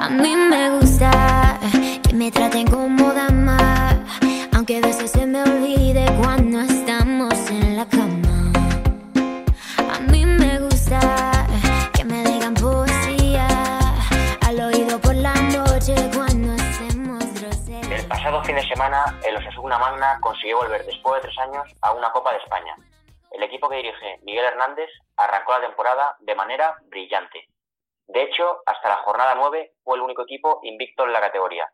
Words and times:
A 0.00 0.08
mí 0.08 0.36
me 0.36 0.70
gusta 0.78 1.58
que 2.06 2.14
me 2.14 2.30
traten 2.30 2.68
como 2.68 3.12
dama, 3.12 3.98
aunque 4.54 4.76
a 4.78 4.80
veces 4.80 5.10
se 5.10 5.26
me 5.26 5.42
olvide 5.42 6.06
cuando 6.22 6.60
estamos 6.60 7.34
en 7.50 7.76
la 7.76 7.84
cama. 7.84 8.52
A 9.92 9.98
mí 10.10 10.24
me 10.24 10.60
gusta 10.60 11.00
que 11.92 12.04
me 12.04 12.22
digan 12.22 12.54
poesía 12.54 13.48
al 14.46 14.60
oído 14.60 15.00
por 15.00 15.16
la 15.16 15.34
noche 15.34 15.96
cuando 16.14 16.54
hacemos 16.54 17.24
grosería. 17.34 17.96
El 17.96 18.06
pasado 18.06 18.42
fin 18.44 18.54
de 18.54 18.68
semana, 18.68 19.18
el 19.26 19.36
Osasuna 19.36 19.78
Magna 19.78 20.18
consiguió 20.20 20.58
volver 20.58 20.86
después 20.86 21.20
de 21.20 21.28
tres 21.28 21.38
años 21.40 21.64
a 21.82 21.92
una 21.92 22.12
Copa 22.12 22.30
de 22.32 22.38
España. 22.38 22.76
El 23.32 23.42
equipo 23.42 23.68
que 23.68 23.76
dirige 23.76 24.20
Miguel 24.22 24.44
Hernández 24.44 24.90
arrancó 25.16 25.52
la 25.54 25.66
temporada 25.66 26.16
de 26.20 26.36
manera 26.36 26.76
brillante. 26.88 27.48
De 28.08 28.22
hecho, 28.22 28.62
hasta 28.64 28.88
la 28.88 28.96
jornada 28.96 29.34
9 29.34 29.74
fue 29.84 29.96
el 29.96 30.02
único 30.02 30.22
equipo 30.22 30.60
invicto 30.62 31.04
en 31.04 31.12
la 31.12 31.20
categoría. 31.20 31.70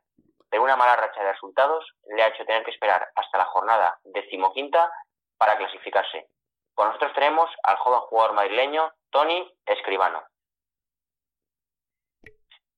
Pero 0.51 0.65
una 0.65 0.77
mala 0.77 0.97
racha 0.97 1.23
de 1.23 1.33
resultados 1.33 1.85
le 2.15 2.23
ha 2.23 2.29
hecho 2.29 2.45
tener 2.45 2.65
que 2.65 2.73
esperar 2.73 3.09
hasta 3.15 3.39
la 3.39 3.45
jornada 3.47 3.99
decimoquinta 4.03 4.93
para 5.39 5.57
clasificarse. 5.57 6.29
Con 6.75 6.89
nosotros 6.89 7.13
tenemos 7.15 7.49
al 7.63 7.77
joven 7.77 8.01
jugador 8.01 8.35
madrileño 8.35 8.93
Tony 9.11 9.49
Escribano. 9.65 10.25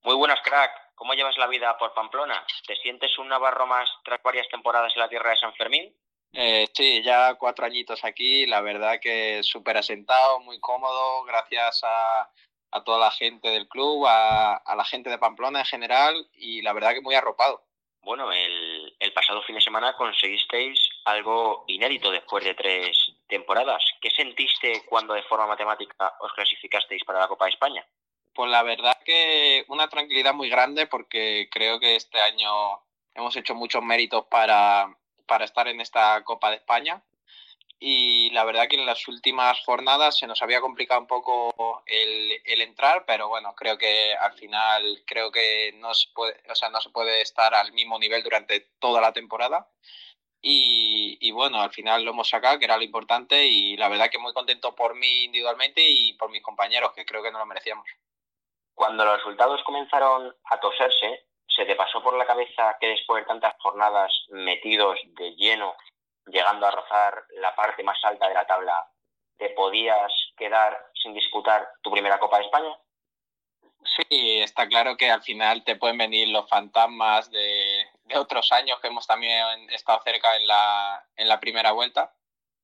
Muy 0.03 0.15
buenas, 0.15 0.39
crack. 0.41 0.93
¿Cómo 0.93 1.13
llevas 1.13 1.37
la 1.37 1.47
vida 1.47 1.77
por 1.79 1.93
Pamplona? 1.95 2.45
¿Te 2.65 2.75
sientes 2.75 3.17
un 3.17 3.27
navarro 3.27 3.65
más 3.65 3.89
tras 4.03 4.21
varias 4.21 4.47
temporadas 4.49 4.93
en 4.95 5.01
la 5.01 5.09
tierra 5.09 5.31
de 5.31 5.37
San 5.37 5.53
Fermín? 5.55 5.95
Eh, 6.33 6.67
sí, 6.73 7.01
ya 7.03 7.35
cuatro 7.35 7.65
añitos 7.65 8.03
aquí, 8.03 8.45
la 8.45 8.61
verdad 8.61 8.99
que 9.01 9.41
súper 9.41 9.77
asentado, 9.77 10.39
muy 10.41 10.59
cómodo, 10.59 11.23
gracias 11.23 11.81
a, 11.83 12.29
a 12.71 12.83
toda 12.83 12.99
la 12.99 13.11
gente 13.11 13.49
del 13.49 13.67
club, 13.67 14.05
a, 14.07 14.55
a, 14.55 14.75
la 14.75 14.85
gente 14.85 15.09
de 15.09 15.17
Pamplona 15.17 15.59
en 15.59 15.65
general 15.65 16.27
y 16.33 16.61
la 16.61 16.73
verdad 16.73 16.93
que 16.93 17.01
muy 17.01 17.15
arropado. 17.15 17.63
Bueno, 18.01 18.31
el, 18.31 18.95
el 18.99 19.13
pasado 19.13 19.41
fin 19.43 19.55
de 19.55 19.61
semana 19.61 19.93
conseguisteis 19.97 20.79
algo 21.05 21.65
inédito 21.67 22.09
después 22.09 22.43
de 22.43 22.53
tres 22.53 22.97
temporadas. 23.27 23.83
¿Qué 23.99 24.09
sentiste 24.09 24.83
cuando 24.85 25.13
de 25.13 25.23
forma 25.23 25.47
matemática 25.47 26.13
os 26.21 26.31
clasificasteis 26.33 27.03
para 27.03 27.19
la 27.19 27.27
Copa 27.27 27.45
de 27.45 27.51
España? 27.51 27.85
Pues 28.33 28.49
la 28.49 28.63
verdad 28.63 28.97
que 29.03 29.65
una 29.67 29.89
tranquilidad 29.89 30.33
muy 30.33 30.49
grande 30.49 30.87
porque 30.87 31.49
creo 31.51 31.79
que 31.79 31.95
este 31.95 32.21
año 32.21 32.79
hemos 33.13 33.35
hecho 33.35 33.55
muchos 33.55 33.83
méritos 33.83 34.25
para, 34.27 34.95
para 35.25 35.45
estar 35.45 35.67
en 35.67 35.81
esta 35.81 36.23
Copa 36.23 36.49
de 36.49 36.57
España 36.57 37.01
y 37.79 38.31
la 38.31 38.43
verdad 38.43 38.67
que 38.67 38.75
en 38.75 38.85
las 38.85 39.07
últimas 39.07 39.63
jornadas 39.63 40.17
se 40.17 40.25
nos 40.25 40.41
había 40.41 40.61
complicado 40.61 40.99
un 40.99 41.07
poco 41.07 41.83
el, 41.85 42.31
el, 42.43 42.61
entrar, 42.61 43.05
pero 43.05 43.27
bueno, 43.27 43.53
creo 43.55 43.77
que 43.77 44.15
al 44.15 44.33
final 44.33 45.03
creo 45.05 45.31
que 45.31 45.73
no 45.77 45.93
se 45.93 46.09
puede, 46.13 46.41
o 46.49 46.55
sea, 46.55 46.69
no 46.69 46.81
se 46.81 46.89
puede 46.89 47.21
estar 47.21 47.53
al 47.53 47.73
mismo 47.73 47.99
nivel 47.99 48.23
durante 48.23 48.61
toda 48.79 48.99
la 48.99 49.13
temporada. 49.13 49.67
Y, 50.41 51.17
y, 51.19 51.31
bueno, 51.31 51.61
al 51.61 51.71
final 51.71 52.03
lo 52.03 52.11
hemos 52.11 52.29
sacado, 52.29 52.59
que 52.59 52.65
era 52.65 52.77
lo 52.77 52.83
importante, 52.83 53.47
y 53.47 53.75
la 53.75 53.89
verdad 53.89 54.09
que 54.09 54.19
muy 54.19 54.33
contento 54.33 54.75
por 54.75 54.95
mí 54.95 55.25
individualmente 55.25 55.81
y 55.83 56.13
por 56.13 56.29
mis 56.29 56.43
compañeros, 56.43 56.93
que 56.93 57.05
creo 57.05 57.23
que 57.23 57.31
no 57.31 57.39
lo 57.39 57.45
merecíamos. 57.45 57.87
Cuando 58.73 59.03
los 59.03 59.17
resultados 59.17 59.63
comenzaron 59.63 60.35
a 60.45 60.59
toserse, 60.59 61.25
¿se 61.47 61.65
te 61.65 61.75
pasó 61.75 62.01
por 62.03 62.15
la 62.15 62.27
cabeza 62.27 62.77
que 62.79 62.87
después 62.87 63.23
de 63.23 63.27
tantas 63.27 63.55
jornadas 63.59 64.11
metidos 64.29 64.99
de 65.17 65.31
lleno 65.35 65.75
llegando 66.27 66.65
a 66.67 66.71
rozar 66.71 67.23
la 67.35 67.55
parte 67.55 67.83
más 67.83 67.97
alta 68.03 68.27
de 68.27 68.33
la 68.33 68.45
tabla, 68.45 68.87
te 69.37 69.49
podías 69.49 70.11
quedar 70.35 70.77
sin 71.01 71.13
disputar 71.13 71.67
tu 71.81 71.91
primera 71.91 72.19
Copa 72.19 72.37
de 72.37 72.45
España? 72.45 72.77
Sí, 73.83 74.39
está 74.41 74.67
claro 74.67 74.97
que 74.97 75.09
al 75.09 75.21
final 75.21 75.63
te 75.63 75.75
pueden 75.75 75.97
venir 75.97 76.27
los 76.29 76.49
fantasmas 76.49 77.31
de, 77.31 77.85
otros 78.15 78.51
años 78.51 78.79
que 78.79 78.87
hemos 78.87 79.07
también 79.07 79.69
estado 79.69 80.01
cerca 80.03 80.35
en 80.35 80.47
la, 80.47 81.05
en 81.15 81.27
la 81.27 81.39
primera 81.39 81.71
vuelta. 81.71 82.13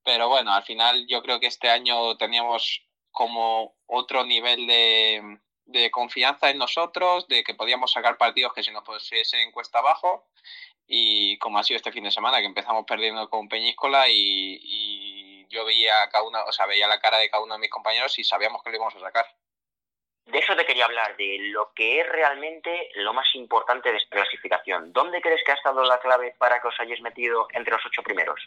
Pero 0.02 0.28
bueno, 0.28 0.52
al 0.52 0.64
final 0.64 1.06
yo 1.08 1.22
creo 1.22 1.40
que 1.40 1.46
este 1.46 1.70
año 1.70 2.16
teníamos 2.16 2.82
como 3.10 3.74
otro 3.86 4.24
nivel 4.24 4.66
de, 4.66 5.38
de 5.66 5.90
confianza 5.90 6.50
en 6.50 6.58
nosotros, 6.58 7.26
de 7.28 7.42
que 7.42 7.54
podíamos 7.54 7.92
sacar 7.92 8.16
partidos 8.16 8.52
que 8.52 8.62
si 8.62 8.70
nos 8.70 8.84
pusiesen 8.84 9.50
cuesta 9.52 9.78
abajo 9.78 10.26
y 10.86 11.38
como 11.38 11.58
ha 11.58 11.64
sido 11.64 11.78
este 11.78 11.92
fin 11.92 12.04
de 12.04 12.10
semana, 12.10 12.40
que 12.40 12.46
empezamos 12.46 12.84
perdiendo 12.86 13.28
con 13.30 13.48
Peñíscola 13.48 14.08
y, 14.08 14.58
y 14.62 15.46
yo 15.48 15.64
veía 15.64 16.08
cada 16.10 16.24
uno, 16.24 16.38
o 16.46 16.52
sea, 16.52 16.66
veía 16.66 16.86
la 16.86 17.00
cara 17.00 17.18
de 17.18 17.30
cada 17.30 17.42
uno 17.42 17.54
de 17.54 17.60
mis 17.60 17.70
compañeros 17.70 18.18
y 18.18 18.24
sabíamos 18.24 18.62
que 18.62 18.70
lo 18.70 18.76
íbamos 18.76 18.94
a 18.96 19.00
sacar. 19.00 19.26
De 20.26 20.38
eso 20.38 20.56
te 20.56 20.64
quería 20.64 20.86
hablar, 20.86 21.16
de 21.16 21.36
lo 21.50 21.72
que 21.74 22.00
es 22.00 22.08
realmente 22.08 22.90
lo 22.94 23.12
más 23.12 23.26
importante 23.34 23.90
de 23.90 23.98
esta 23.98 24.16
clasificación. 24.16 24.92
¿Dónde 24.92 25.20
crees 25.20 25.42
que 25.44 25.52
ha 25.52 25.54
estado 25.54 25.84
la 25.84 26.00
clave 26.00 26.34
para 26.38 26.60
que 26.60 26.68
os 26.68 26.80
hayáis 26.80 27.02
metido 27.02 27.46
entre 27.52 27.74
los 27.74 27.84
ocho 27.84 28.02
primeros? 28.02 28.40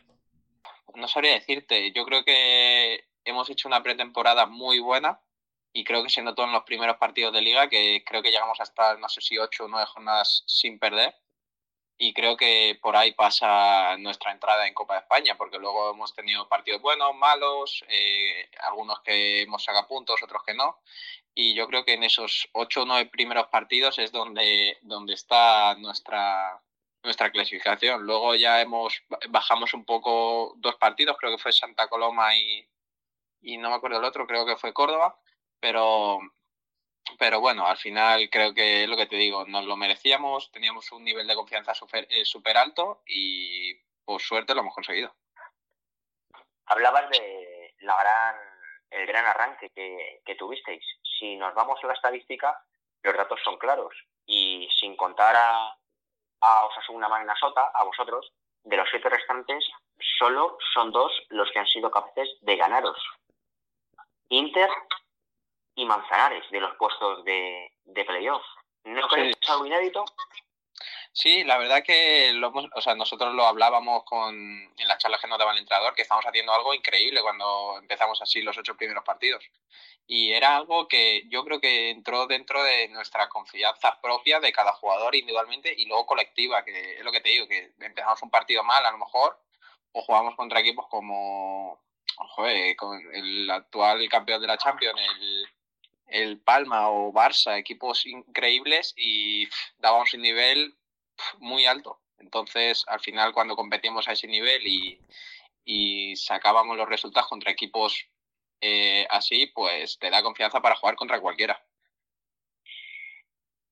No 0.96 1.08
sabría 1.08 1.34
decirte, 1.34 1.92
yo 1.92 2.04
creo 2.06 2.24
que 2.24 3.06
hemos 3.26 3.50
hecho 3.50 3.68
una 3.68 3.84
pretemporada 3.84 4.48
muy 4.48 4.80
buena 4.80 5.20
y 5.78 5.84
creo 5.84 6.02
que 6.02 6.10
se 6.10 6.24
notó 6.24 6.44
en 6.44 6.54
los 6.54 6.64
primeros 6.64 6.98
partidos 6.98 7.32
de 7.34 7.42
liga, 7.42 7.70
que 7.70 8.04
creo 8.04 8.24
que 8.24 8.32
llegamos 8.32 8.60
a 8.60 8.64
estar, 8.64 8.98
no 8.98 9.08
sé 9.10 9.22
si 9.22 9.38
ocho 9.38 9.66
o 9.66 9.68
nueve 9.68 9.86
jornadas 9.86 10.44
sin 10.48 10.80
perder 10.80 11.14
y 12.00 12.14
creo 12.14 12.36
que 12.36 12.80
por 12.82 12.96
ahí 12.96 13.12
pasa 13.12 13.96
nuestra 13.98 14.32
entrada 14.32 14.68
en 14.68 14.74
Copa 14.74 14.96
de 14.96 15.02
España, 15.02 15.36
porque 15.38 15.60
luego 15.60 15.92
hemos 15.92 16.16
tenido 16.16 16.50
partidos 16.50 16.82
buenos, 16.82 17.14
malos, 17.16 17.84
eh, 17.90 18.50
algunos 18.62 19.02
que 19.02 19.44
hemos 19.44 19.64
sacado 19.64 19.88
puntos, 19.88 20.22
otros 20.24 20.42
que 20.44 20.56
no, 20.56 20.80
y 21.36 21.54
yo 21.54 21.68
creo 21.68 21.86
que 21.86 21.94
en 21.94 22.04
esos 22.04 22.50
ocho 22.54 22.82
o 22.82 22.86
nueve 22.86 23.06
primeros 23.12 23.46
partidos 23.50 24.00
es 24.00 24.12
donde, 24.12 24.80
donde 24.82 25.14
está 25.14 25.76
nuestra, 25.76 26.60
nuestra 27.04 27.30
clasificación. 27.30 28.02
Luego 28.02 28.34
ya 28.34 28.62
hemos 28.62 29.00
bajamos 29.30 29.76
un 29.76 29.86
poco 29.86 30.54
dos 30.58 30.76
partidos, 30.78 31.18
creo 31.20 31.36
que 31.36 31.44
fue 31.44 31.52
Santa 31.52 31.88
Coloma 31.88 32.36
y, 32.36 32.68
y 33.42 33.58
no 33.58 33.70
me 33.70 33.76
acuerdo 33.76 34.00
el 34.00 34.06
otro, 34.06 34.26
creo 34.26 34.44
que 34.44 34.58
fue 34.58 34.74
Córdoba, 34.74 35.20
pero 35.59 36.19
pero 37.18 37.40
bueno, 37.40 37.66
al 37.66 37.78
final 37.78 38.29
creo 38.29 38.53
que 38.53 38.84
es 38.84 38.90
lo 38.90 38.97
que 38.97 39.07
te 39.07 39.16
digo, 39.16 39.45
nos 39.45 39.66
lo 39.66 39.78
merecíamos, 39.78 40.51
teníamos 40.51 40.91
un 40.91 41.03
nivel 41.03 41.25
de 41.25 41.35
confianza 41.35 41.73
súper 41.73 42.07
eh, 42.09 42.23
alto 42.56 43.01
y 43.06 43.75
por 44.03 44.22
suerte 44.22 44.53
lo 44.53 44.62
hemos 44.62 44.75
conseguido. 44.75 45.13
Hablabas 46.66 47.09
de 47.09 47.75
la 47.79 47.97
gran, 47.97 48.35
el 48.91 49.07
gran 49.07 49.25
arranque 49.25 49.69
que, 49.69 50.22
que 50.25 50.35
tuvisteis. 50.35 50.84
Si 51.18 51.38
nos 51.38 51.53
vamos 51.56 51.79
a 51.81 51.88
la 51.88 51.94
estadística, 51.94 52.62
los 53.03 53.16
datos 53.16 53.39
son 53.44 53.57
claros 53.57 53.94
y 54.25 54.68
sin 54.78 54.95
contar 54.97 55.35
a, 55.35 55.78
a 56.41 56.66
Osasuna 56.66 57.07
Magna 57.07 57.35
Sota, 57.39 57.72
a 57.74 57.84
vosotros, 57.84 58.34
de 58.63 58.75
los 58.75 58.88
siete 58.89 59.09
restantes, 59.09 59.66
solo 60.19 60.57
son 60.74 60.91
dos 60.91 61.12
los 61.29 61.50
que 61.51 61.59
han 61.59 61.68
sido 61.68 61.89
capaces 61.89 62.29
de 62.41 62.57
ganaros. 62.57 63.01
Inter 64.29 64.69
y 65.78 65.86
Manzanares 65.86 66.44
de 66.50 66.60
los 66.60 66.76
puestos 66.76 67.24
de, 67.24 67.72
de 67.86 68.04
playoff. 68.04 68.44
¿No 68.84 69.08
crees 69.08 69.36
que 69.36 69.44
es 69.44 69.50
algo 69.50 69.66
inédito? 69.66 70.04
Sí, 71.14 71.44
la 71.44 71.58
verdad 71.58 71.84
que 71.84 72.32
lo, 72.34 72.50
o 72.50 72.82
sea, 72.82 72.96
nosotros 72.96 73.34
lo 73.34 73.46
hablábamos 73.46 74.04
con, 74.04 74.36
en 74.36 74.88
la 74.88 74.98
charla 74.98 75.20
que 75.20 75.28
nos 75.28 75.38
daba 75.38 75.52
el 75.52 75.60
entrenador, 75.60 75.94
que 75.94 76.02
estamos 76.02 76.26
haciendo 76.26 76.54
algo 76.54 76.74
increíble 76.74 77.22
cuando 77.22 77.78
empezamos 77.80 78.22
así 78.22 78.42
los 78.42 78.58
ocho 78.58 78.76
primeros 78.76 79.04
partidos. 79.04 79.44
Y 80.08 80.34
era 80.34 80.58
algo 80.58 80.88
que 80.88 81.24
yo 81.30 81.44
creo 81.44 81.60
que 81.60 81.92
entró 81.92 82.26
dentro 82.26 82.64
de 82.64 82.88
nuestra 82.90 83.30
confianza 83.30 84.00
propia 84.02 84.40
de 84.40 84.52
cada 84.52 84.74
jugador 84.74 85.16
individualmente 85.16 85.74
y 85.76 85.86
luego 85.86 86.08
colectiva, 86.08 86.64
que 86.64 86.98
es 86.98 87.04
lo 87.04 87.12
que 87.12 87.22
te 87.22 87.30
digo, 87.30 87.48
que 87.48 87.72
empezamos 87.80 88.22
un 88.24 88.32
partido 88.32 88.64
mal 88.64 88.84
a 88.86 88.92
lo 88.92 88.98
mejor, 88.98 89.40
o 89.92 90.02
jugamos 90.02 90.36
contra 90.36 90.60
equipos 90.60 90.88
como 90.88 91.82
joder, 92.16 92.76
con 92.76 93.00
el 93.14 93.50
actual 93.50 94.08
campeón 94.10 94.42
de 94.42 94.48
la 94.48 94.58
Champions, 94.58 95.00
el, 95.20 95.48
el 96.07 96.40
Palma 96.40 96.90
o 96.90 97.12
Barça, 97.12 97.57
equipos 97.57 98.06
increíbles 98.06 98.94
y 98.97 99.47
dábamos 99.78 100.13
un 100.13 100.21
nivel 100.21 100.77
muy 101.39 101.65
alto. 101.65 102.00
Entonces, 102.18 102.83
al 102.88 103.00
final, 103.00 103.33
cuando 103.33 103.56
competimos 103.56 104.07
a 104.07 104.13
ese 104.13 104.27
nivel 104.27 104.65
y, 104.65 105.00
y 105.63 106.15
sacábamos 106.15 106.77
los 106.77 106.89
resultados 106.89 107.30
contra 107.30 107.51
equipos 107.51 108.07
eh, 108.62 109.06
así, 109.09 109.48
pues 109.48 110.00
te 110.00 110.09
da 110.09 110.24
confianza 110.24 110.62
para 110.62 110.75
jugar 110.75 110.95
contra 110.95 111.19
cualquiera. 111.21 111.62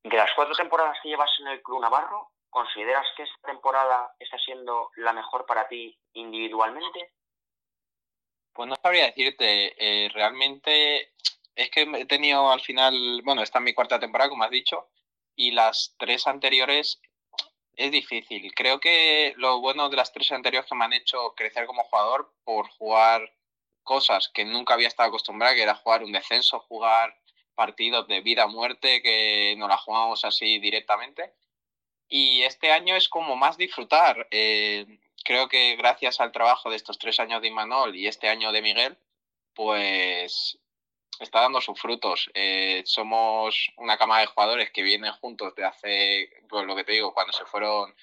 De 0.03 0.15
las 0.15 0.29
cuatro 0.35 0.53
temporadas 0.55 0.97
que 1.01 1.09
llevas 1.09 1.31
en 1.39 1.47
el 1.47 1.63
Club 1.63 1.81
Navarro, 1.81 2.31
¿consideras 2.49 3.07
que 3.17 3.23
esta 3.23 3.47
temporada 3.47 4.13
está 4.19 4.38
siendo 4.38 4.91
la 4.97 5.13
mejor 5.13 5.47
para 5.47 5.67
ti 5.67 5.97
individualmente? 6.13 7.11
Pues 8.53 8.69
no 8.69 8.75
sabría 8.75 9.07
decirte, 9.07 9.73
eh, 9.79 10.09
realmente 10.09 11.13
es 11.55 11.69
que 11.69 11.81
he 11.81 12.05
tenido 12.05 12.51
al 12.51 12.61
final, 12.61 13.21
bueno, 13.23 13.41
esta 13.41 13.59
es 13.59 13.65
mi 13.65 13.73
cuarta 13.73 13.99
temporada, 13.99 14.29
como 14.29 14.43
has 14.43 14.51
dicho, 14.51 14.87
y 15.35 15.51
las 15.51 15.95
tres 15.97 16.27
anteriores 16.27 17.01
es 17.75 17.91
difícil. 17.91 18.53
Creo 18.53 18.79
que 18.79 19.33
lo 19.37 19.59
bueno 19.59 19.89
de 19.89 19.97
las 19.97 20.11
tres 20.11 20.31
anteriores 20.31 20.69
que 20.69 20.75
me 20.75 20.85
han 20.85 20.93
hecho 20.93 21.33
crecer 21.35 21.65
como 21.65 21.83
jugador 21.83 22.33
por 22.43 22.69
jugar 22.69 23.33
cosas 23.83 24.29
que 24.29 24.45
nunca 24.45 24.73
había 24.73 24.87
estado 24.87 25.09
acostumbrado, 25.09 25.55
que 25.55 25.63
era 25.63 25.75
jugar 25.75 26.03
un 26.03 26.11
descenso, 26.11 26.59
jugar 26.61 27.17
partidos 27.53 28.07
de 28.07 28.21
vida 28.21 28.47
muerte 28.47 29.01
que 29.01 29.55
nos 29.57 29.69
la 29.69 29.77
jugamos 29.77 30.25
así 30.25 30.59
directamente. 30.59 31.33
Y 32.07 32.43
este 32.43 32.71
año 32.71 32.95
es 32.95 33.09
como 33.09 33.35
más 33.35 33.57
disfrutar. 33.57 34.27
Eh, 34.31 34.85
creo 35.23 35.47
que 35.47 35.75
gracias 35.75 36.19
al 36.19 36.31
trabajo 36.31 36.69
de 36.69 36.75
estos 36.75 36.97
tres 36.97 37.19
años 37.19 37.41
de 37.41 37.47
Imanol 37.47 37.95
y 37.95 38.07
este 38.07 38.29
año 38.29 38.51
de 38.51 38.61
Miguel, 38.61 38.97
pues 39.53 40.59
está 41.23 41.41
dando 41.41 41.62
sus 41.62 41.79
frutos. 41.79 42.29
Eh, 42.33 42.83
somos 42.85 43.71
una 43.77 43.97
cama 43.97 44.19
de 44.19 44.25
jugadores 44.27 44.71
que 44.71 44.83
vienen 44.83 45.12
juntos 45.13 45.56
de 45.56 45.65
hace, 45.65 46.29
pues 46.50 46.65
lo 46.65 46.75
que 46.75 46.83
te 46.83 46.94
digo, 46.94 47.13
cuando 47.13 47.33
se 47.33 47.45
fueron 47.45 47.95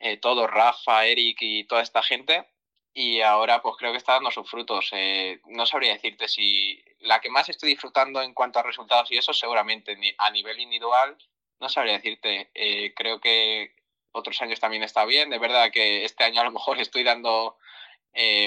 eh, 0.00 0.16
todos, 0.18 0.50
Rafa, 0.50 1.06
Eric 1.06 1.38
y 1.40 1.64
toda 1.64 1.82
esta 1.82 2.02
gente. 2.02 2.48
Y 2.94 3.20
ahora 3.22 3.62
pues 3.62 3.76
creo 3.78 3.92
que 3.92 3.98
está 3.98 4.14
dando 4.14 4.30
sus 4.30 4.48
frutos. 4.48 4.90
Eh, 4.92 5.40
no 5.46 5.66
sabría 5.66 5.92
decirte 5.92 6.28
si 6.28 6.82
la 7.00 7.20
que 7.20 7.30
más 7.30 7.48
estoy 7.48 7.70
disfrutando 7.70 8.22
en 8.22 8.34
cuanto 8.34 8.58
a 8.58 8.62
resultados 8.62 9.10
y 9.10 9.16
eso 9.16 9.32
seguramente 9.32 9.96
a 10.18 10.30
nivel 10.30 10.60
individual, 10.60 11.16
no 11.60 11.68
sabría 11.68 11.94
decirte. 11.94 12.50
creo 12.96 13.20
que 13.20 13.74
otros 14.12 14.40
años 14.42 14.60
también 14.60 14.82
está 14.82 15.04
bien. 15.06 15.30
De 15.30 15.38
verdad 15.38 15.70
que 15.72 16.04
este 16.04 16.24
año 16.24 16.40
a 16.40 16.44
lo 16.44 16.52
mejor 16.52 16.80
estoy 16.80 17.02
dando 17.04 17.56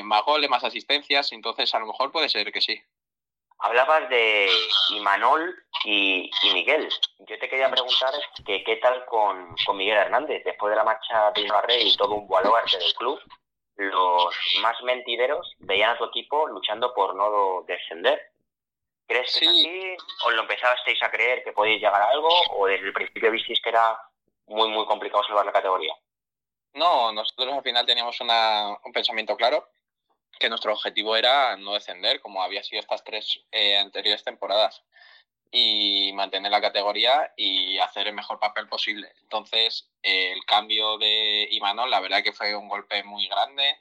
más 0.04 0.24
goles, 0.24 0.50
más 0.50 0.64
asistencias, 0.64 1.32
entonces 1.32 1.74
a 1.74 1.80
lo 1.80 1.88
mejor 1.88 2.12
puede 2.12 2.30
ser 2.30 2.52
que 2.52 2.62
sí. 2.62 2.82
Hablabas 3.60 4.10
de 4.10 4.50
Imanol 4.90 5.56
y, 5.86 6.30
Miguel. 6.54 6.90
Yo 7.20 7.40
te 7.40 7.50
quería 7.50 7.72
preguntar 7.72 8.14
que 8.46 8.64
qué 8.64 8.76
tal 8.78 9.06
con, 9.06 9.56
Miguel 9.76 9.98
Hernández. 9.98 10.44
Después 10.44 10.72
de 10.72 10.76
la 10.76 10.84
marcha 10.84 11.32
de 11.32 11.48
Rey 11.64 11.88
y 11.88 11.98
todo 11.98 12.16
un 12.16 12.28
baluarte 12.28 12.78
del 12.78 12.94
club, 12.96 13.20
los 13.76 14.36
más 14.62 14.82
mentideros 14.84 15.54
veían 15.60 15.92
a 15.92 15.98
tu 15.98 16.06
equipo 16.06 16.48
luchando 16.48 16.94
por 16.94 17.16
no 17.16 17.64
descender. 17.68 18.22
¿Crees 19.08 19.34
que 19.40 19.46
sí. 19.46 19.98
¿O 20.26 20.32
lo 20.32 20.42
empezasteis 20.42 21.02
a 21.04 21.12
creer 21.12 21.44
que 21.44 21.54
podéis 21.54 21.82
llegar 21.82 22.02
a 22.02 22.10
algo? 22.10 22.30
¿O 22.52 22.66
desde 22.68 22.88
el 22.88 22.94
principio 22.94 23.32
visteis 23.32 23.62
que 23.62 23.70
era 23.70 23.98
muy, 24.48 24.70
muy 24.70 24.86
complicado 24.86 25.24
salvar 25.24 25.46
la 25.46 25.52
categoría? 25.52 25.94
No, 26.74 27.14
nosotros 27.14 27.54
al 27.54 27.64
final 27.64 27.86
teníamos 27.86 28.20
un 28.20 28.92
pensamiento 28.92 29.38
claro 29.38 29.66
que 30.40 30.50
nuestro 30.50 30.74
objetivo 30.74 31.16
era 31.16 31.56
no 31.58 31.74
descender, 31.74 32.22
como 32.22 32.42
había 32.42 32.64
sido 32.64 32.80
estas 32.80 33.04
tres 33.04 33.42
eh, 33.52 33.78
anteriores 33.78 34.24
temporadas, 34.24 34.84
y 35.52 36.12
mantener 36.14 36.52
la 36.52 36.62
categoría 36.62 37.32
y 37.38 37.78
hacer 37.78 38.08
el 38.08 38.14
mejor 38.14 38.40
papel 38.40 38.68
posible. 38.68 39.14
Entonces, 39.22 39.90
el 40.02 40.44
cambio 40.46 40.98
de 40.98 41.48
Imanol, 41.52 41.90
la 41.90 42.02
verdad 42.02 42.24
que 42.24 42.34
fue 42.34 42.56
un 42.56 42.68
golpe 42.68 43.04
muy 43.04 43.28
grande, 43.28 43.78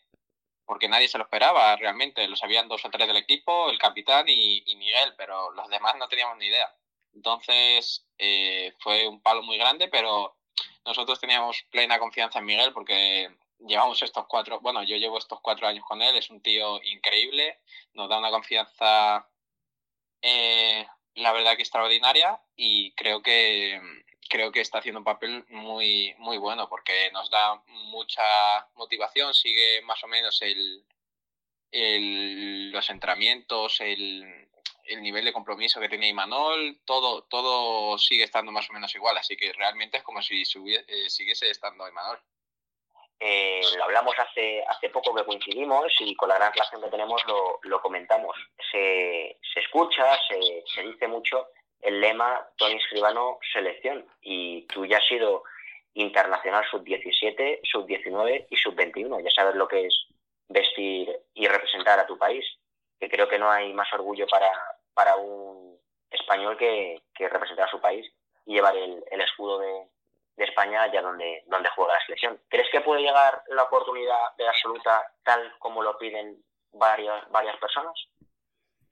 porque 0.66 0.88
nadie 0.88 1.08
se 1.08 1.18
lo 1.18 1.24
esperaba 1.24 1.74
realmente. 1.76 2.28
Lo 2.28 2.36
sabían 2.36 2.68
dos 2.68 2.84
o 2.84 2.90
tres 2.90 3.06
del 3.06 3.16
equipo, 3.16 3.70
el 3.70 3.78
capitán 3.78 4.26
y, 4.28 4.62
Miguel, 4.76 5.14
pero 5.16 5.50
los 5.50 5.68
demás 5.68 5.96
no 5.98 6.08
teníamos 6.08 6.38
ni 6.38 6.46
idea. 6.46 6.72
Entonces, 7.14 8.06
eh, 8.18 8.72
fue 8.80 9.08
un 9.08 9.20
palo 9.20 9.42
muy 9.42 9.58
grande, 9.58 9.88
pero 9.88 10.36
nosotros 10.84 11.20
teníamos 11.20 11.64
plena 11.70 11.98
confianza 11.98 12.38
en 12.38 12.44
Miguel 12.44 12.72
porque 12.72 13.30
llevamos 13.66 14.02
estos 14.02 14.26
cuatro, 14.26 14.60
bueno, 14.60 14.82
yo 14.82 14.96
llevo 14.96 15.18
estos 15.18 15.40
cuatro 15.40 15.66
años 15.66 15.84
con 15.84 16.02
él, 16.02 16.16
es 16.16 16.30
un 16.30 16.40
tío 16.42 16.80
increíble, 16.82 17.60
nos 17.94 18.08
da 18.08 18.18
una 18.18 18.30
confianza, 18.30 19.28
eh, 20.22 20.86
la 21.14 21.32
verdad 21.32 21.56
que 21.56 21.62
extraordinaria 21.62 22.40
y 22.56 22.92
creo 22.94 23.22
que 23.22 23.80
creo 24.28 24.50
que 24.50 24.60
está 24.60 24.78
haciendo 24.78 25.00
un 25.00 25.04
papel 25.04 25.44
muy 25.50 26.14
muy 26.18 26.38
bueno 26.38 26.68
porque 26.68 27.10
nos 27.12 27.30
da 27.30 27.62
mucha 27.66 28.68
motivación, 28.74 29.34
sigue 29.34 29.82
más 29.82 30.02
o 30.02 30.08
menos 30.08 30.40
el, 30.42 30.84
el 31.70 32.70
los 32.72 32.88
entrenamientos, 32.90 33.80
el, 33.80 34.48
el 34.86 35.02
nivel 35.02 35.24
de 35.24 35.32
compromiso 35.32 35.80
que 35.80 35.88
tiene 35.88 36.08
Imanol, 36.08 36.80
todo, 36.84 37.24
todo 37.24 37.98
sigue 37.98 38.24
estando 38.24 38.52
más 38.52 38.68
o 38.70 38.72
menos 38.72 38.94
igual, 38.94 39.16
así 39.16 39.36
que 39.36 39.52
realmente 39.52 39.98
es 39.98 40.02
como 40.02 40.22
si 40.22 40.42
eh, 40.42 41.10
siguiese 41.10 41.50
estando 41.50 41.88
Imanol. 41.88 42.18
Eh, 43.26 43.62
lo 43.78 43.84
hablamos 43.84 44.14
hace, 44.18 44.62
hace 44.68 44.90
poco 44.90 45.14
que 45.14 45.24
coincidimos 45.24 45.90
y 46.00 46.14
con 46.14 46.28
la 46.28 46.34
gran 46.34 46.52
relación 46.52 46.82
que 46.82 46.90
tenemos 46.90 47.24
lo, 47.26 47.58
lo 47.62 47.80
comentamos. 47.80 48.36
Se, 48.70 49.38
se 49.54 49.60
escucha, 49.60 50.04
se, 50.28 50.62
se, 50.66 50.82
dice 50.82 51.08
mucho 51.08 51.48
el 51.80 52.02
lema 52.02 52.46
Tony 52.58 52.74
Escribano 52.74 53.38
selección 53.50 54.06
y 54.20 54.66
tú 54.66 54.84
ya 54.84 54.98
has 54.98 55.06
sido 55.08 55.42
internacional 55.94 56.66
sub-17, 56.70 57.60
sub-19 57.62 58.46
y 58.50 58.56
sub-21. 58.58 59.24
Ya 59.24 59.30
sabes 59.30 59.54
lo 59.54 59.68
que 59.68 59.86
es 59.86 60.06
vestir 60.50 61.18
y 61.32 61.48
representar 61.48 61.98
a 61.98 62.06
tu 62.06 62.18
país, 62.18 62.44
que 63.00 63.08
creo 63.08 63.26
que 63.26 63.38
no 63.38 63.50
hay 63.50 63.72
más 63.72 63.90
orgullo 63.94 64.26
para, 64.26 64.52
para 64.92 65.16
un 65.16 65.78
español 66.10 66.58
que, 66.58 67.00
que 67.14 67.30
representar 67.30 67.68
a 67.68 67.70
su 67.70 67.80
país 67.80 68.06
y 68.44 68.52
llevar 68.52 68.76
el, 68.76 69.02
el 69.10 69.20
escudo 69.22 69.60
de, 69.60 69.86
de 70.36 70.44
España 70.44 70.82
allá 70.82 71.02
donde, 71.02 71.44
donde 71.46 71.68
juega 71.70 71.94
la 71.94 72.04
selección. 72.06 72.40
¿Crees 72.48 72.68
que 72.70 72.80
puede 72.80 73.02
llegar 73.02 73.42
la 73.48 73.64
oportunidad 73.64 74.34
de 74.36 74.48
absoluta 74.48 75.10
tal 75.22 75.54
como 75.58 75.82
lo 75.82 75.96
piden 75.98 76.42
varias, 76.72 77.30
varias 77.30 77.56
personas? 77.58 77.94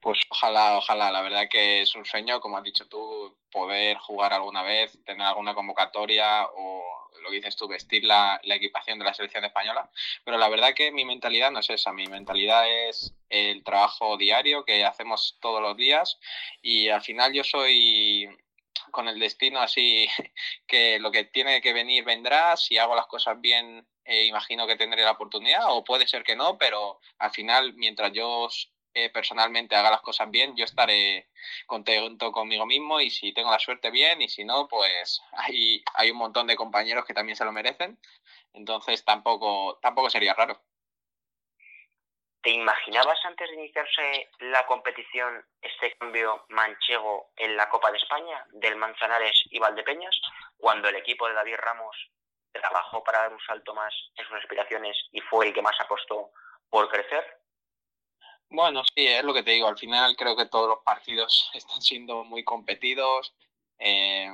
Pues 0.03 0.19
ojalá, 0.29 0.77
ojalá. 0.77 1.11
La 1.11 1.21
verdad 1.21 1.47
que 1.49 1.81
es 1.81 1.95
un 1.95 2.05
sueño, 2.05 2.41
como 2.41 2.57
has 2.57 2.63
dicho 2.63 2.87
tú, 2.89 3.37
poder 3.49 3.97
jugar 3.97 4.33
alguna 4.33 4.61
vez, 4.61 5.01
tener 5.05 5.25
alguna 5.25 5.55
convocatoria 5.55 6.45
o 6.55 7.09
lo 7.21 7.29
que 7.29 7.37
dices 7.37 7.55
tú, 7.55 7.69
vestir 7.69 8.03
la, 8.03 8.37
la, 8.43 8.55
equipación 8.55 8.99
de 8.99 9.05
la 9.05 9.13
selección 9.13 9.45
española. 9.45 9.89
Pero 10.25 10.37
la 10.37 10.49
verdad 10.49 10.73
que 10.73 10.91
mi 10.91 11.05
mentalidad 11.05 11.51
no 11.51 11.59
es 11.59 11.69
esa. 11.69 11.93
Mi 11.93 12.07
mentalidad 12.07 12.69
es 12.69 13.15
el 13.29 13.63
trabajo 13.63 14.17
diario 14.17 14.65
que 14.65 14.83
hacemos 14.83 15.37
todos 15.39 15.61
los 15.61 15.77
días 15.77 16.19
y 16.61 16.89
al 16.89 17.01
final 17.01 17.31
yo 17.31 17.45
soy 17.45 18.27
con 18.91 19.07
el 19.07 19.19
destino 19.19 19.59
así 19.59 20.07
que 20.67 20.99
lo 20.99 21.11
que 21.11 21.25
tiene 21.25 21.61
que 21.61 21.73
venir 21.73 22.03
vendrá, 22.03 22.57
si 22.57 22.77
hago 22.77 22.95
las 22.95 23.07
cosas 23.07 23.39
bien 23.39 23.87
eh, 24.05 24.25
imagino 24.25 24.67
que 24.67 24.75
tendré 24.75 25.03
la 25.03 25.11
oportunidad 25.11 25.61
o 25.69 25.83
puede 25.83 26.07
ser 26.07 26.23
que 26.23 26.35
no, 26.35 26.57
pero 26.57 26.99
al 27.19 27.31
final 27.31 27.73
mientras 27.75 28.11
yo 28.11 28.49
eh, 28.93 29.09
personalmente 29.09 29.75
haga 29.75 29.91
las 29.91 30.01
cosas 30.01 30.29
bien, 30.29 30.55
yo 30.55 30.65
estaré 30.65 31.29
contento 31.65 32.31
conmigo 32.31 32.65
mismo 32.65 32.99
y 32.99 33.09
si 33.09 33.33
tengo 33.33 33.49
la 33.49 33.59
suerte 33.59 33.91
bien 33.91 34.21
y 34.21 34.29
si 34.29 34.43
no, 34.43 34.67
pues 34.67 35.21
hay, 35.31 35.83
hay 35.93 36.11
un 36.11 36.17
montón 36.17 36.47
de 36.47 36.55
compañeros 36.55 37.05
que 37.05 37.13
también 37.13 37.37
se 37.37 37.45
lo 37.45 37.51
merecen, 37.51 37.97
entonces 38.53 39.05
tampoco, 39.05 39.79
tampoco 39.81 40.09
sería 40.09 40.33
raro. 40.33 40.61
¿Te 42.43 42.49
imaginabas 42.49 43.23
antes 43.23 43.49
de 43.49 43.55
iniciarse 43.55 44.29
la 44.39 44.65
competición 44.65 45.45
este 45.61 45.95
cambio 45.95 46.43
manchego 46.49 47.31
en 47.37 47.55
la 47.55 47.69
Copa 47.69 47.89
de 47.89 47.97
España 47.97 48.45
del 48.51 48.75
Manzanares 48.75 49.45
y 49.49 49.59
Valdepeñas, 49.59 50.19
cuando 50.57 50.89
el 50.89 50.97
equipo 50.97 51.25
de 51.25 51.35
David 51.35 51.55
Ramos 51.55 51.95
trabajó 52.51 53.01
para 53.01 53.19
dar 53.19 53.31
un 53.31 53.39
salto 53.39 53.73
más 53.73 53.93
en 54.17 54.25
sus 54.25 54.35
aspiraciones 54.35 54.97
y 55.13 55.21
fue 55.21 55.47
el 55.47 55.53
que 55.53 55.61
más 55.61 55.79
apostó 55.79 56.31
por 56.69 56.89
crecer? 56.89 57.23
Bueno, 58.49 58.83
sí, 58.93 59.07
es 59.07 59.23
lo 59.23 59.33
que 59.33 59.43
te 59.43 59.51
digo. 59.51 59.69
Al 59.69 59.77
final 59.77 60.17
creo 60.17 60.35
que 60.35 60.47
todos 60.47 60.67
los 60.67 60.83
partidos 60.83 61.49
están 61.53 61.81
siendo 61.81 62.25
muy 62.25 62.43
competidos. 62.43 63.33
Eh, 63.79 64.29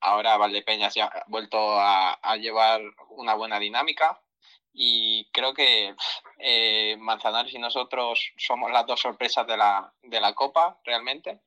ahora 0.00 0.36
Valdepeñas 0.36 0.96
ya 0.96 1.04
ha 1.04 1.24
vuelto 1.28 1.58
a 1.78 2.36
llevar 2.38 2.80
una 3.10 3.34
buena 3.34 3.60
dinámica 3.60 4.20
y 4.72 5.28
creo 5.32 5.52
que 5.54 5.94
eh, 6.38 6.96
Manzanares 6.98 7.52
y 7.54 7.58
nosotros 7.58 8.32
somos 8.36 8.70
las 8.70 8.86
dos 8.86 9.00
sorpresas 9.00 9.46
de 9.46 9.56
la, 9.56 9.92
de 10.02 10.20
la 10.20 10.34
Copa, 10.34 10.78
realmente. 10.84 11.40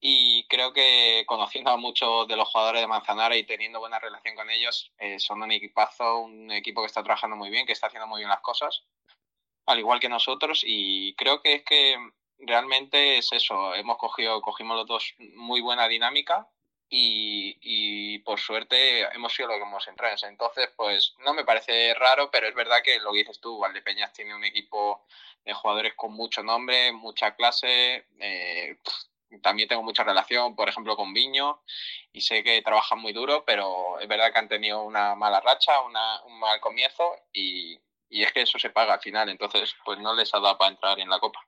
Y 0.00 0.46
creo 0.48 0.72
que 0.72 1.24
conociendo 1.26 1.70
a 1.70 1.76
muchos 1.76 2.28
de 2.28 2.36
los 2.36 2.48
jugadores 2.48 2.82
de 2.82 2.86
Manzanares 2.86 3.38
y 3.38 3.44
teniendo 3.44 3.80
buena 3.80 3.98
relación 3.98 4.36
con 4.36 4.50
ellos, 4.50 4.92
eh, 4.98 5.18
son 5.18 5.42
un 5.42 5.50
equipazo, 5.50 6.18
un 6.18 6.50
equipo 6.52 6.82
que 6.82 6.86
está 6.86 7.02
trabajando 7.02 7.36
muy 7.36 7.50
bien, 7.50 7.66
que 7.66 7.72
está 7.72 7.86
haciendo 7.86 8.06
muy 8.06 8.20
bien 8.20 8.28
las 8.28 8.40
cosas, 8.40 8.84
al 9.66 9.78
igual 9.78 10.00
que 10.00 10.08
nosotros. 10.08 10.62
Y 10.64 11.14
creo 11.14 11.40
que 11.40 11.54
es 11.54 11.64
que 11.64 11.96
realmente 12.38 13.18
es 13.18 13.32
eso, 13.32 13.74
hemos 13.74 13.96
cogido, 13.96 14.42
cogimos 14.42 14.76
los 14.76 14.86
dos 14.86 15.14
muy 15.34 15.60
buena 15.60 15.88
dinámica 15.88 16.48
y, 16.88 18.18
por 18.20 18.40
suerte 18.40 19.02
hemos 19.14 19.34
sido 19.34 19.48
lo 19.48 19.56
que 19.56 19.62
hemos 19.62 19.86
entrado. 19.88 20.16
Entonces, 20.26 20.70
pues 20.76 21.14
no 21.24 21.34
me 21.34 21.44
parece 21.44 21.94
raro, 21.94 22.30
pero 22.30 22.46
es 22.46 22.54
verdad 22.54 22.82
que 22.82 22.98
lo 23.00 23.12
que 23.12 23.18
dices 23.18 23.40
tú, 23.40 23.58
Valdepeñas 23.58 24.12
tiene 24.12 24.34
un 24.34 24.44
equipo 24.44 25.04
de 25.44 25.52
jugadores 25.52 25.94
con 25.94 26.12
mucho 26.12 26.42
nombre, 26.42 26.92
mucha 26.92 27.34
clase. 27.34 28.06
Eh, 28.20 28.78
también 29.42 29.68
tengo 29.68 29.82
mucha 29.82 30.04
relación, 30.04 30.54
por 30.54 30.68
ejemplo, 30.68 30.96
con 30.96 31.12
Viño 31.12 31.60
y 32.12 32.20
sé 32.20 32.44
que 32.44 32.62
trabajan 32.62 33.00
muy 33.00 33.12
duro, 33.12 33.44
pero 33.44 33.98
es 33.98 34.08
verdad 34.08 34.32
que 34.32 34.38
han 34.38 34.48
tenido 34.48 34.82
una 34.82 35.14
mala 35.14 35.40
racha, 35.40 35.80
una, 35.82 36.22
un 36.24 36.38
mal 36.38 36.60
comienzo 36.60 37.16
y, 37.32 37.78
y 38.08 38.22
es 38.22 38.32
que 38.32 38.42
eso 38.42 38.58
se 38.58 38.70
paga 38.70 38.94
al 38.94 39.00
final. 39.00 39.28
Entonces, 39.28 39.74
pues 39.84 39.98
no 39.98 40.14
les 40.14 40.32
ha 40.34 40.40
dado 40.40 40.56
para 40.56 40.70
entrar 40.70 41.00
en 41.00 41.10
la 41.10 41.18
Copa. 41.18 41.40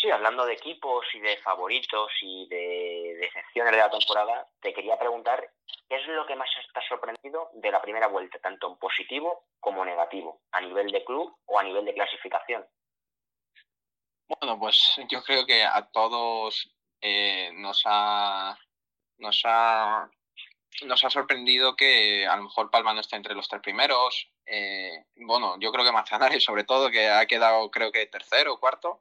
Sí, 0.00 0.08
hablando 0.10 0.46
de 0.46 0.52
equipos 0.52 1.04
y 1.12 1.18
de 1.18 1.38
favoritos 1.38 2.12
y 2.22 2.46
de 2.48 3.16
decepciones 3.20 3.72
de 3.72 3.78
la 3.78 3.90
temporada, 3.90 4.46
te 4.60 4.72
quería 4.72 4.96
preguntar 4.96 5.50
qué 5.88 5.96
es 5.96 6.06
lo 6.06 6.24
que 6.24 6.36
más 6.36 6.48
está 6.64 6.80
sorprendido 6.88 7.50
de 7.54 7.72
la 7.72 7.82
primera 7.82 8.06
vuelta, 8.06 8.38
tanto 8.38 8.68
en 8.68 8.76
positivo 8.76 9.46
como 9.58 9.84
negativo, 9.84 10.40
a 10.52 10.60
nivel 10.60 10.92
de 10.92 11.04
club 11.04 11.36
o 11.46 11.58
a 11.58 11.64
nivel 11.64 11.84
de 11.84 11.94
clasificación. 11.94 12.64
Bueno, 14.28 14.56
pues 14.60 15.00
yo 15.08 15.20
creo 15.24 15.44
que 15.44 15.64
a 15.64 15.88
todos 15.90 16.70
eh, 17.00 17.50
nos 17.54 17.82
ha 17.84 18.56
nos 19.16 19.42
ha 19.44 20.08
nos 20.82 21.04
ha 21.04 21.10
sorprendido 21.10 21.74
que 21.74 22.24
a 22.24 22.36
lo 22.36 22.44
mejor 22.44 22.70
Palma 22.70 22.94
no 22.94 23.00
esté 23.00 23.16
entre 23.16 23.34
los 23.34 23.48
tres 23.48 23.62
primeros. 23.62 24.30
Eh, 24.46 25.06
bueno, 25.16 25.56
yo 25.58 25.72
creo 25.72 25.84
que 25.84 25.90
Manzanares, 25.90 26.44
sobre 26.44 26.62
todo, 26.62 26.88
que 26.88 27.08
ha 27.08 27.26
quedado, 27.26 27.68
creo 27.70 27.90
que 27.90 28.06
tercero 28.06 28.54
o 28.54 28.60
cuarto. 28.60 29.00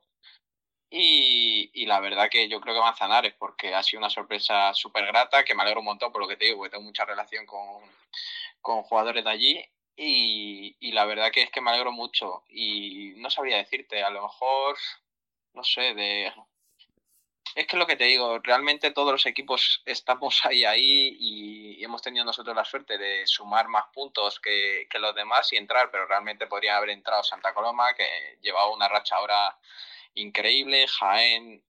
Y, 0.89 1.69
y, 1.73 1.85
la 1.85 1.99
verdad 1.99 2.29
que 2.29 2.47
yo 2.47 2.61
creo 2.61 2.75
que 2.75 2.81
Manzanares, 2.81 3.33
porque 3.33 3.75
ha 3.75 3.83
sido 3.83 3.99
una 3.99 4.09
sorpresa 4.09 4.73
súper 4.73 5.05
grata, 5.05 5.43
que 5.43 5.53
me 5.53 5.63
alegro 5.63 5.81
un 5.81 5.87
montón 5.87 6.11
por 6.13 6.21
lo 6.21 6.27
que 6.27 6.37
te 6.37 6.45
digo, 6.45 6.57
porque 6.57 6.71
tengo 6.71 6.85
mucha 6.85 7.03
relación 7.03 7.45
con, 7.45 7.83
con 8.61 8.83
jugadores 8.83 9.23
de 9.25 9.29
allí. 9.29 9.65
Y, 9.97 10.77
y, 10.79 10.91
la 10.93 11.05
verdad 11.05 11.31
que 11.31 11.43
es 11.43 11.51
que 11.51 11.61
me 11.61 11.71
alegro 11.71 11.91
mucho. 11.91 12.43
Y 12.49 13.13
no 13.17 13.29
sabría 13.29 13.57
decirte, 13.57 14.03
a 14.03 14.09
lo 14.09 14.21
mejor, 14.21 14.77
no 15.53 15.63
sé, 15.63 15.93
de 15.93 16.31
es 17.57 17.65
que 17.65 17.77
lo 17.77 17.87
que 17.87 17.95
te 17.95 18.03
digo, 18.03 18.37
realmente 18.43 18.91
todos 18.91 19.11
los 19.11 19.25
equipos 19.25 19.81
estamos 19.87 20.39
ahí, 20.45 20.63
ahí 20.63 21.17
y 21.19 21.83
hemos 21.83 22.03
tenido 22.03 22.23
nosotros 22.23 22.55
la 22.55 22.63
suerte 22.63 22.99
de 22.99 23.25
sumar 23.25 23.67
más 23.67 23.85
puntos 23.91 24.39
que, 24.39 24.87
los 24.99 25.15
demás 25.15 25.51
y 25.51 25.57
entrar, 25.57 25.89
pero 25.89 26.05
realmente 26.05 26.45
podría 26.45 26.77
haber 26.77 26.91
entrado 26.91 27.23
Santa 27.23 27.55
Coloma, 27.55 27.95
que 27.95 28.37
llevaba 28.41 28.71
una 28.71 28.87
racha 28.87 29.15
ahora 29.15 29.57
increíble, 30.19 30.87
Jaén, 30.87 31.63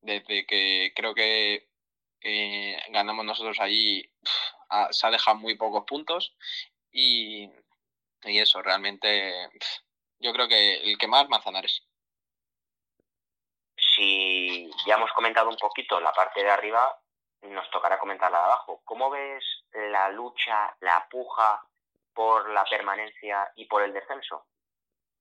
desde 0.00 0.46
que 0.46 0.92
creo 0.94 1.14
que 1.14 1.68
eh, 2.22 2.82
ganamos 2.90 3.24
nosotros 3.24 3.58
allí, 3.60 4.10
se 4.90 5.06
ha 5.06 5.10
dejado 5.10 5.36
muy 5.38 5.56
pocos 5.56 5.84
puntos 5.84 6.34
y, 6.92 7.50
y 8.24 8.38
eso, 8.38 8.62
realmente 8.62 9.48
yo 10.18 10.32
creo 10.32 10.48
que 10.48 10.76
el 10.76 10.98
que 10.98 11.08
más, 11.08 11.28
Manzanares 11.28 11.82
si 14.00 14.70
ya 14.86 14.94
hemos 14.94 15.12
comentado 15.12 15.48
un 15.48 15.56
poquito 15.56 16.00
la 16.00 16.12
parte 16.12 16.42
de 16.42 16.50
arriba, 16.50 16.98
nos 17.42 17.68
tocará 17.70 17.98
comentar 17.98 18.30
la 18.30 18.38
de 18.38 18.44
abajo. 18.44 18.80
¿Cómo 18.84 19.10
ves 19.10 19.44
la 19.72 20.08
lucha, 20.10 20.74
la 20.80 21.06
puja 21.10 21.62
por 22.14 22.50
la 22.50 22.64
permanencia 22.64 23.50
y 23.56 23.66
por 23.66 23.82
el 23.82 23.92
descenso? 23.92 24.46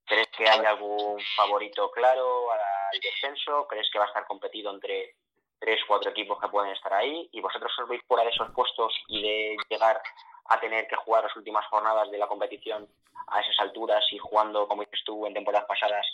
¿Crees 0.09 0.27
que 0.35 0.49
hay 0.49 0.65
algún 0.65 1.21
favorito 1.35 1.91
claro 1.91 2.51
al 2.51 2.99
descenso? 2.99 3.67
¿Crees 3.67 3.87
que 3.91 3.99
va 3.99 4.05
a 4.05 4.07
estar 4.07 4.25
competido 4.25 4.73
entre 4.73 5.13
tres, 5.59 5.79
cuatro 5.87 6.09
equipos 6.09 6.41
que 6.41 6.47
pueden 6.47 6.71
estar 6.71 6.91
ahí? 6.95 7.29
¿Y 7.31 7.39
vosotros 7.41 7.71
os 7.77 7.87
veis 7.87 8.01
fuera 8.07 8.23
de 8.23 8.31
esos 8.31 8.49
puestos 8.49 8.91
y 9.07 9.21
de 9.21 9.57
llegar 9.69 10.01
a 10.45 10.59
tener 10.59 10.87
que 10.87 10.95
jugar 10.95 11.25
las 11.25 11.35
últimas 11.35 11.63
jornadas 11.67 12.09
de 12.09 12.17
la 12.17 12.25
competición 12.25 12.89
a 13.27 13.39
esas 13.39 13.59
alturas 13.59 14.03
y 14.11 14.17
jugando, 14.17 14.67
como 14.67 14.83
dices 14.83 15.01
tú, 15.05 15.27
en 15.27 15.35
temporadas 15.35 15.67
pasadas, 15.67 16.07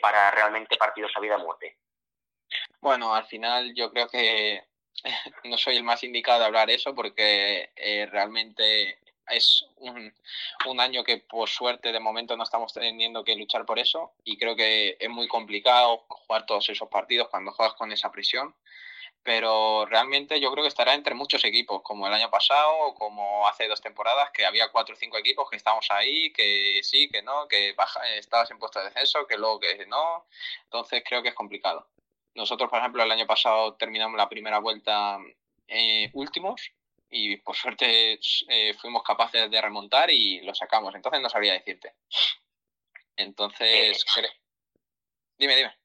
para 0.00 0.32
realmente 0.32 0.76
partidos 0.76 1.12
a 1.14 1.20
vida 1.20 1.36
o 1.36 1.44
muerte? 1.44 1.76
Bueno, 2.80 3.14
al 3.14 3.26
final 3.26 3.72
yo 3.76 3.92
creo 3.92 4.08
que 4.08 4.64
no 5.44 5.56
soy 5.56 5.76
el 5.76 5.84
más 5.84 6.02
indicado 6.02 6.40
de 6.40 6.46
hablar 6.46 6.68
eso 6.68 6.96
porque 6.96 7.70
eh, 7.76 8.06
realmente 8.10 8.98
es 9.28 9.64
un, 9.76 10.80
año 10.80 11.04
que 11.04 11.18
por 11.18 11.48
suerte 11.48 11.92
de 11.92 12.00
momento 12.00 12.36
no 12.36 12.44
estamos 12.44 12.72
teniendo 12.72 13.24
que 13.24 13.36
luchar 13.36 13.64
por 13.64 13.78
eso 13.78 14.12
y 14.24 14.36
creo 14.36 14.56
que 14.56 14.96
es 14.98 15.10
muy 15.10 15.28
complicado 15.28 16.04
jugar 16.08 16.46
todos 16.46 16.68
esos 16.68 16.88
partidos 16.88 17.28
cuando 17.28 17.52
juegas 17.52 17.74
con 17.74 17.92
esa 17.92 18.10
presión 18.10 18.54
pero 19.22 19.86
realmente 19.86 20.40
yo 20.40 20.50
creo 20.50 20.64
que 20.64 20.68
estará 20.68 20.94
entre 20.94 21.14
muchos 21.14 21.44
equipos, 21.44 21.82
como 21.82 22.06
el 22.06 22.12
año 22.12 22.30
pasado 22.30 22.94
como 22.94 23.46
hace 23.46 23.68
dos 23.68 23.80
temporadas, 23.80 24.30
que 24.32 24.44
había 24.44 24.70
cuatro 24.72 24.94
o 24.94 24.98
cinco 24.98 25.16
equipos 25.16 25.48
que 25.48 25.56
estábamos 25.56 25.88
ahí, 25.90 26.32
que 26.32 26.80
sí, 26.82 27.08
que 27.08 27.22
no, 27.22 27.46
que 27.46 27.72
baja, 27.74 28.00
estabas 28.16 28.50
en 28.50 28.58
puesto 28.58 28.80
de 28.80 28.86
descenso, 28.86 29.26
que 29.26 29.36
luego 29.36 29.60
que 29.60 29.86
no. 29.86 30.26
Entonces 30.64 31.04
creo 31.06 31.22
que 31.22 31.28
es 31.28 31.34
complicado. 31.34 31.86
Nosotros, 32.34 32.68
por 32.68 32.80
ejemplo, 32.80 33.02
el 33.02 33.12
año 33.12 33.26
pasado 33.26 33.74
terminamos 33.74 34.16
la 34.16 34.28
primera 34.28 34.58
vuelta 34.58 35.18
eh, 35.68 36.10
últimos 36.14 36.72
y 37.14 37.36
por 37.36 37.54
suerte 37.54 38.18
eh, 38.48 38.74
fuimos 38.80 39.02
capaces 39.02 39.50
de 39.50 39.60
remontar 39.60 40.10
y 40.10 40.40
lo 40.40 40.54
sacamos. 40.54 40.94
Entonces 40.94 41.20
no 41.20 41.28
sabría 41.28 41.52
decirte. 41.52 41.94
Entonces, 43.16 44.04
eh, 44.16 44.28
dime, 45.38 45.54
dime. 45.54 45.76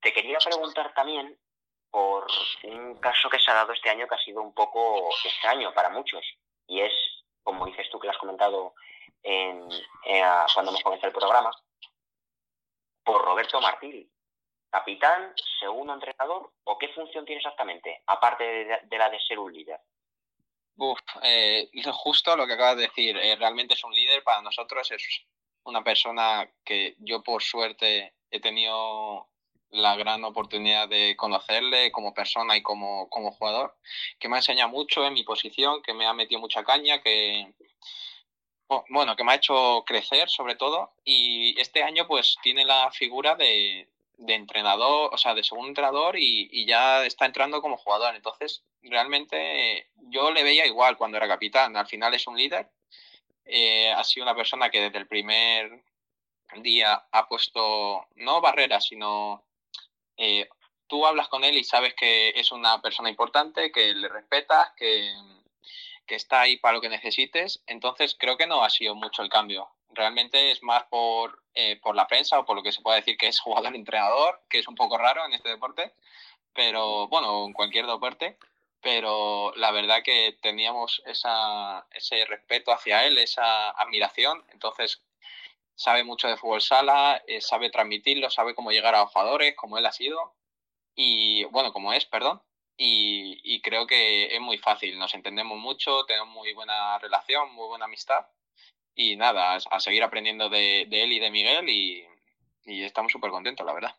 Te 0.00 0.12
quería 0.12 0.38
preguntar 0.38 0.94
también 0.94 1.38
por 1.90 2.26
un 2.62 2.98
caso 2.98 3.28
que 3.28 3.38
se 3.38 3.50
ha 3.50 3.54
dado 3.54 3.74
este 3.74 3.90
año 3.90 4.08
que 4.08 4.14
ha 4.14 4.24
sido 4.24 4.40
un 4.40 4.54
poco 4.54 5.10
extraño 5.22 5.72
para 5.74 5.90
muchos. 5.90 6.24
Y 6.66 6.80
es, 6.80 6.92
como 7.42 7.66
dices 7.66 7.88
tú 7.90 7.98
que 7.98 8.06
lo 8.06 8.12
has 8.12 8.18
comentado 8.18 8.74
en, 9.22 9.68
cuando 10.54 10.70
hemos 10.70 10.82
comenzado 10.82 11.08
el 11.08 11.14
programa, 11.14 11.50
por 13.04 13.22
Roberto 13.22 13.60
Martí. 13.60 14.10
¿Capitán, 14.70 15.34
segundo 15.60 15.92
entrenador 15.92 16.50
o 16.64 16.78
qué 16.78 16.88
función 16.88 17.24
tiene 17.24 17.38
exactamente, 17.38 18.02
aparte 18.06 18.42
de, 18.82 18.98
la 18.98 19.08
de 19.08 19.20
ser 19.20 19.38
un 19.38 19.52
líder? 19.52 19.78
Uf, 20.76 20.98
eh, 21.22 21.70
justo 21.92 22.36
lo 22.36 22.46
que 22.46 22.54
acabas 22.54 22.76
de 22.76 22.82
decir, 22.82 23.16
eh, 23.16 23.36
realmente 23.36 23.74
es 23.74 23.84
un 23.84 23.94
líder 23.94 24.24
para 24.24 24.42
nosotros, 24.42 24.90
es 24.90 25.24
una 25.64 25.84
persona 25.84 26.50
que 26.64 26.96
yo 26.98 27.22
por 27.22 27.42
suerte 27.42 28.14
he 28.30 28.40
tenido 28.40 29.28
la 29.70 29.96
gran 29.96 30.24
oportunidad 30.24 30.88
de 30.88 31.16
conocerle 31.16 31.90
como 31.92 32.14
persona 32.14 32.56
y 32.56 32.62
como, 32.62 33.08
como 33.08 33.32
jugador, 33.32 33.76
que 34.18 34.28
me 34.28 34.36
ha 34.36 34.38
enseñado 34.38 34.70
mucho 34.70 35.04
en 35.06 35.14
mi 35.14 35.24
posición, 35.24 35.82
que 35.82 35.94
me 35.94 36.06
ha 36.06 36.12
metido 36.12 36.40
mucha 36.40 36.64
caña, 36.64 37.00
que 37.02 37.54
bueno, 38.88 39.14
que 39.14 39.24
me 39.24 39.32
ha 39.32 39.36
hecho 39.36 39.84
crecer 39.86 40.28
sobre 40.28 40.56
todo 40.56 40.94
y 41.04 41.58
este 41.60 41.82
año 41.82 42.06
pues 42.06 42.36
tiene 42.42 42.64
la 42.64 42.90
figura 42.90 43.36
de, 43.36 43.88
de 44.24 44.34
entrenador, 44.34 45.10
o 45.12 45.18
sea, 45.18 45.34
de 45.34 45.44
segundo 45.44 45.68
entrenador 45.68 46.16
y, 46.18 46.48
y, 46.50 46.66
ya 46.66 47.04
está 47.04 47.26
entrando 47.26 47.60
como 47.60 47.76
jugador. 47.76 48.14
Entonces, 48.14 48.64
realmente 48.82 49.90
yo 50.08 50.30
le 50.30 50.42
veía 50.42 50.66
igual 50.66 50.96
cuando 50.96 51.16
era 51.16 51.28
capitán. 51.28 51.76
Al 51.76 51.86
final 51.86 52.14
es 52.14 52.26
un 52.26 52.36
líder. 52.36 52.70
Eh, 53.44 53.92
ha 53.92 54.02
sido 54.04 54.24
una 54.24 54.34
persona 54.34 54.70
que 54.70 54.80
desde 54.80 54.98
el 54.98 55.06
primer 55.06 55.84
día 56.56 57.06
ha 57.12 57.28
puesto 57.28 58.06
no 58.14 58.40
barreras, 58.40 58.86
sino 58.86 59.44
eh, 60.16 60.48
tú 60.86 61.06
hablas 61.06 61.28
con 61.28 61.44
él 61.44 61.56
y 61.56 61.64
sabes 61.64 61.94
que 61.94 62.30
es 62.30 62.52
una 62.52 62.80
persona 62.80 63.10
importante, 63.10 63.70
que 63.72 63.94
le 63.94 64.08
respetas, 64.08 64.72
que, 64.76 65.12
que 66.06 66.14
está 66.14 66.42
ahí 66.42 66.56
para 66.56 66.74
lo 66.74 66.80
que 66.80 66.88
necesites. 66.88 67.62
Entonces 67.66 68.16
creo 68.18 68.36
que 68.36 68.46
no 68.46 68.64
ha 68.64 68.70
sido 68.70 68.94
mucho 68.94 69.22
el 69.22 69.28
cambio. 69.28 69.73
Realmente 69.94 70.50
es 70.50 70.62
más 70.62 70.84
por, 70.84 71.42
eh, 71.54 71.76
por 71.80 71.94
la 71.94 72.06
prensa 72.06 72.38
o 72.38 72.44
por 72.44 72.56
lo 72.56 72.62
que 72.62 72.72
se 72.72 72.82
puede 72.82 72.98
decir 72.98 73.16
que 73.16 73.28
es 73.28 73.40
jugador-entrenador, 73.40 74.42
que 74.48 74.58
es 74.58 74.68
un 74.68 74.74
poco 74.74 74.98
raro 74.98 75.24
en 75.24 75.32
este 75.32 75.48
deporte, 75.48 75.94
pero 76.52 77.08
bueno, 77.08 77.46
en 77.46 77.52
cualquier 77.52 77.86
deporte. 77.86 78.38
Pero 78.80 79.54
la 79.56 79.70
verdad 79.70 80.02
que 80.04 80.36
teníamos 80.42 81.02
esa, 81.06 81.86
ese 81.90 82.26
respeto 82.26 82.70
hacia 82.70 83.06
él, 83.06 83.16
esa 83.16 83.70
admiración. 83.70 84.44
Entonces 84.52 85.02
sabe 85.74 86.04
mucho 86.04 86.28
de 86.28 86.36
fútbol 86.36 86.60
sala, 86.60 87.22
eh, 87.26 87.40
sabe 87.40 87.70
transmitirlo, 87.70 88.30
sabe 88.30 88.54
cómo 88.54 88.70
llegar 88.70 88.94
a 88.94 89.00
los 89.00 89.10
jugadores, 89.10 89.56
como 89.56 89.78
él 89.78 89.86
ha 89.86 89.92
sido, 89.92 90.34
y 90.94 91.44
bueno, 91.44 91.72
como 91.72 91.92
es, 91.92 92.04
perdón, 92.06 92.42
y, 92.76 93.40
y, 93.44 93.60
creo 93.60 93.86
que 93.86 94.34
es 94.34 94.40
muy 94.40 94.58
fácil, 94.58 94.98
nos 94.98 95.14
entendemos 95.14 95.58
mucho, 95.58 96.04
tenemos 96.06 96.28
muy 96.28 96.52
buena 96.54 96.98
relación, 96.98 97.52
muy 97.54 97.66
buena 97.68 97.84
amistad, 97.86 98.26
y 98.94 99.16
nada, 99.16 99.54
a, 99.54 99.80
seguir 99.80 100.02
aprendiendo 100.02 100.48
de, 100.48 100.86
de, 100.88 101.02
él 101.02 101.12
y 101.12 101.20
de 101.20 101.30
Miguel, 101.30 101.68
y, 101.68 102.06
y 102.64 102.84
estamos 102.84 103.12
súper 103.12 103.30
contentos, 103.30 103.64
la 103.66 103.74
verdad. 103.74 103.94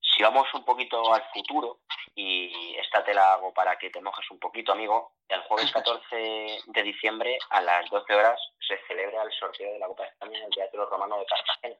Si 0.00 0.22
vamos 0.22 0.52
un 0.54 0.64
poquito 0.64 1.14
al 1.14 1.22
futuro, 1.32 1.80
y 2.14 2.74
esta 2.76 3.04
te 3.04 3.14
la 3.14 3.34
hago 3.34 3.54
para 3.54 3.78
que 3.78 3.90
te 3.90 4.00
mojes 4.00 4.28
un 4.30 4.40
poquito, 4.40 4.72
amigo, 4.72 5.12
el 5.28 5.40
jueves 5.42 5.70
14 5.70 6.58
de 6.66 6.82
diciembre 6.82 7.38
a 7.50 7.60
las 7.60 7.88
12 7.90 8.14
horas 8.14 8.40
se 8.66 8.78
celebra 8.88 9.22
el 9.22 9.32
sorteo 9.32 9.72
de 9.72 9.78
la 9.78 9.86
Copa 9.86 10.02
de 10.02 10.08
España 10.08 10.38
en 10.38 10.44
el 10.44 10.50
Teatro 10.50 10.86
Romano 10.86 11.18
de 11.18 11.26
Cartagena. 11.26 11.76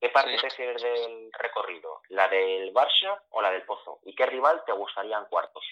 ¿Qué 0.00 0.08
parte 0.10 0.32
te 0.32 0.40
prefieres 0.40 0.82
del 0.82 1.30
recorrido? 1.32 2.02
¿La 2.08 2.28
del 2.28 2.72
Barça 2.72 3.20
o 3.30 3.42
la 3.42 3.50
del 3.50 3.62
Pozo? 3.62 4.00
¿Y 4.04 4.14
qué 4.14 4.26
rival 4.26 4.62
te 4.64 4.72
gustaría 4.72 5.18
en 5.18 5.24
cuartos? 5.26 5.64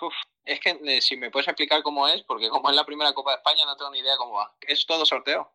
Uf, 0.00 0.14
es 0.44 0.60
que 0.60 0.70
eh, 0.70 1.00
si 1.00 1.16
me 1.16 1.30
puedes 1.30 1.48
explicar 1.48 1.82
cómo 1.82 2.06
es, 2.08 2.22
porque 2.22 2.48
como 2.48 2.70
es 2.70 2.76
la 2.76 2.84
primera 2.84 3.12
Copa 3.12 3.32
de 3.32 3.36
España 3.38 3.64
no 3.64 3.76
tengo 3.76 3.90
ni 3.90 3.98
idea 3.98 4.16
cómo 4.16 4.34
va. 4.34 4.52
¿Es 4.60 4.86
todo 4.86 5.04
sorteo? 5.04 5.50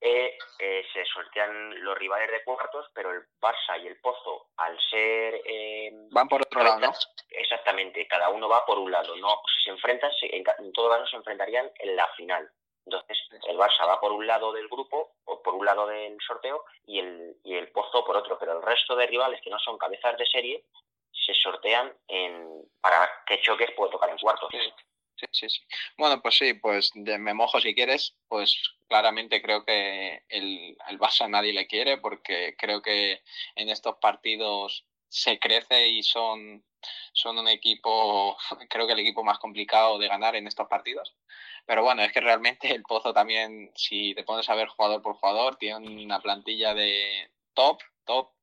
Eh, 0.00 0.36
eh, 0.58 0.84
se 0.92 1.04
sortean 1.06 1.82
los 1.82 1.96
rivales 1.96 2.30
de 2.30 2.44
cuartos, 2.44 2.90
pero 2.92 3.10
el 3.10 3.22
Barça 3.40 3.82
y 3.82 3.86
el 3.86 3.98
Pozo, 4.00 4.48
al 4.58 4.78
ser... 4.90 5.40
Eh, 5.46 5.90
Van 6.10 6.28
por 6.28 6.42
otro 6.42 6.62
lado, 6.62 6.78
¿no? 6.78 6.92
Exactamente, 7.30 8.06
cada 8.06 8.28
uno 8.28 8.46
va 8.46 8.66
por 8.66 8.78
un 8.78 8.90
lado. 8.90 9.16
No, 9.16 9.40
si 9.54 9.64
se 9.64 9.70
enfrentan, 9.70 10.10
en, 10.20 10.44
en 10.58 10.72
todo 10.72 10.90
caso 10.90 11.06
se 11.06 11.16
enfrentarían 11.16 11.70
en 11.78 11.96
la 11.96 12.06
final. 12.16 12.50
Entonces, 12.84 13.18
el 13.48 13.56
Barça 13.56 13.86
va 13.88 13.98
por 13.98 14.12
un 14.12 14.26
lado 14.26 14.52
del 14.52 14.68
grupo, 14.68 15.14
o 15.24 15.42
por 15.42 15.54
un 15.54 15.64
lado 15.64 15.86
del 15.86 16.18
sorteo, 16.26 16.66
y 16.86 16.98
el, 16.98 17.36
y 17.42 17.54
el 17.54 17.72
Pozo 17.72 18.04
por 18.04 18.16
otro. 18.16 18.38
Pero 18.38 18.58
el 18.58 18.62
resto 18.62 18.94
de 18.96 19.06
rivales 19.06 19.40
que 19.40 19.48
no 19.48 19.58
son 19.58 19.78
cabezas 19.78 20.18
de 20.18 20.26
serie 20.26 20.64
se 21.14 21.34
sortean 21.34 21.92
en, 22.08 22.62
para 22.80 23.08
qué 23.26 23.40
choques 23.40 23.70
puede 23.72 23.92
tocar 23.92 24.10
en 24.10 24.18
cuartos. 24.18 24.50
Sí, 25.16 25.26
sí, 25.32 25.48
sí. 25.48 25.60
Bueno, 25.96 26.20
pues 26.20 26.36
sí, 26.36 26.54
pues 26.54 26.90
me 26.94 27.34
mojo 27.34 27.60
si 27.60 27.74
quieres, 27.74 28.16
pues 28.28 28.60
claramente 28.88 29.40
creo 29.40 29.64
que 29.64 30.24
el, 30.28 30.76
el 30.88 30.98
Barça 30.98 31.28
nadie 31.28 31.52
le 31.52 31.66
quiere 31.66 31.98
porque 31.98 32.56
creo 32.58 32.82
que 32.82 33.22
en 33.54 33.68
estos 33.68 33.96
partidos 33.98 34.84
se 35.08 35.38
crece 35.38 35.88
y 35.88 36.02
son, 36.02 36.64
son 37.12 37.38
un 37.38 37.46
equipo, 37.46 38.36
creo 38.68 38.86
que 38.86 38.94
el 38.94 38.98
equipo 38.98 39.22
más 39.22 39.38
complicado 39.38 39.98
de 39.98 40.08
ganar 40.08 40.34
en 40.34 40.48
estos 40.48 40.66
partidos. 40.68 41.14
Pero 41.66 41.82
bueno, 41.82 42.02
es 42.02 42.12
que 42.12 42.20
realmente 42.20 42.70
el 42.74 42.82
Pozo 42.82 43.14
también, 43.14 43.70
si 43.74 44.14
te 44.14 44.24
pones 44.24 44.48
a 44.50 44.54
ver 44.54 44.68
jugador 44.68 45.00
por 45.02 45.14
jugador, 45.14 45.56
tiene 45.56 46.04
una 46.04 46.20
plantilla 46.20 46.74
de 46.74 47.30
top, 47.54 47.80
top, 48.04 48.33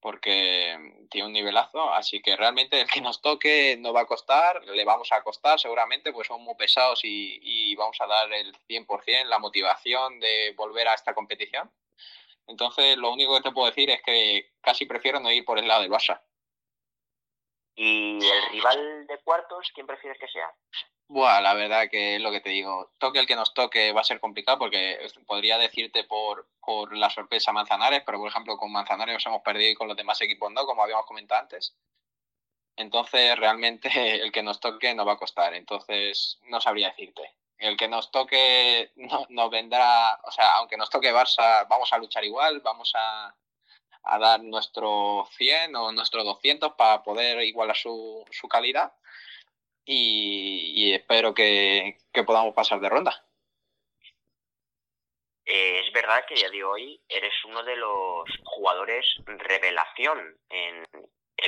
porque 0.00 1.06
tiene 1.10 1.26
un 1.26 1.32
nivelazo, 1.32 1.92
así 1.92 2.22
que 2.22 2.36
realmente 2.36 2.80
el 2.80 2.88
que 2.88 3.00
nos 3.00 3.20
toque 3.20 3.76
no 3.78 3.92
va 3.92 4.02
a 4.02 4.06
costar, 4.06 4.64
le 4.64 4.84
vamos 4.84 5.10
a 5.12 5.22
costar 5.22 5.58
seguramente, 5.58 6.12
pues 6.12 6.28
son 6.28 6.42
muy 6.42 6.54
pesados 6.54 7.04
y, 7.04 7.38
y 7.42 7.74
vamos 7.74 7.96
a 8.00 8.06
dar 8.06 8.32
el 8.32 8.54
100%, 8.68 9.24
la 9.24 9.38
motivación 9.38 10.20
de 10.20 10.54
volver 10.56 10.88
a 10.88 10.94
esta 10.94 11.14
competición. 11.14 11.70
Entonces, 12.46 12.96
lo 12.96 13.12
único 13.12 13.36
que 13.36 13.42
te 13.42 13.52
puedo 13.52 13.66
decir 13.66 13.90
es 13.90 14.02
que 14.02 14.52
casi 14.62 14.86
prefiero 14.86 15.20
no 15.20 15.30
ir 15.30 15.44
por 15.44 15.58
el 15.58 15.68
lado 15.68 15.82
del 15.82 15.90
Barça. 15.90 16.20
¿Y 17.74 18.18
el 18.18 18.50
rival 18.50 19.06
de 19.06 19.18
cuartos, 19.18 19.70
quién 19.74 19.86
prefieres 19.86 20.18
que 20.18 20.26
sea? 20.28 20.52
Buah, 21.10 21.40
la 21.40 21.54
verdad 21.54 21.88
que 21.90 22.16
es 22.16 22.20
lo 22.20 22.30
que 22.30 22.40
te 22.40 22.50
digo. 22.50 22.90
Toque 22.98 23.18
el 23.18 23.26
que 23.26 23.34
nos 23.34 23.54
toque 23.54 23.92
va 23.92 24.02
a 24.02 24.04
ser 24.04 24.20
complicado 24.20 24.58
porque 24.58 24.98
podría 25.26 25.56
decirte 25.56 26.04
por, 26.04 26.46
por 26.60 26.94
la 26.94 27.08
sorpresa 27.08 27.50
Manzanares, 27.50 28.02
pero 28.04 28.18
por 28.18 28.28
ejemplo 28.28 28.58
con 28.58 28.70
Manzanares 28.70 29.14
nos 29.14 29.26
hemos 29.26 29.42
perdido 29.42 29.70
y 29.70 29.74
con 29.74 29.88
los 29.88 29.96
demás 29.96 30.20
equipos 30.20 30.52
no, 30.52 30.66
como 30.66 30.82
habíamos 30.82 31.06
comentado 31.06 31.40
antes. 31.40 31.74
Entonces 32.76 33.36
realmente 33.38 33.88
el 34.22 34.30
que 34.32 34.42
nos 34.42 34.60
toque 34.60 34.94
no 34.94 35.06
va 35.06 35.14
a 35.14 35.16
costar. 35.16 35.54
Entonces 35.54 36.38
no 36.42 36.60
sabría 36.60 36.90
decirte. 36.90 37.34
El 37.56 37.78
que 37.78 37.88
nos 37.88 38.10
toque 38.10 38.92
no, 38.96 39.26
nos 39.30 39.50
vendrá, 39.50 40.20
o 40.24 40.30
sea, 40.30 40.56
aunque 40.56 40.76
nos 40.76 40.90
toque 40.90 41.12
Barça, 41.12 41.66
vamos 41.68 41.90
a 41.92 41.98
luchar 41.98 42.24
igual, 42.24 42.60
vamos 42.60 42.92
a, 42.94 43.34
a 44.02 44.18
dar 44.18 44.42
nuestro 44.42 45.26
100 45.38 45.74
o 45.74 45.90
nuestro 45.92 46.22
200 46.22 46.74
para 46.74 47.02
poder 47.02 47.42
igualar 47.44 47.76
su, 47.76 48.24
su 48.30 48.46
calidad 48.46 48.92
y, 49.90 50.92
espero 50.92 51.32
que, 51.32 51.96
podamos 52.26 52.54
pasar 52.54 52.78
de 52.80 52.90
ronda. 52.90 53.24
Eh, 55.46 55.80
es 55.80 55.92
verdad 55.92 56.26
que 56.26 56.36
ya 56.36 56.50
de 56.50 56.62
hoy 56.62 57.00
eres 57.08 57.32
uno 57.46 57.62
de 57.62 57.76
los 57.76 58.24
jugadores 58.44 59.06
revelación 59.24 60.36
en, 60.50 60.84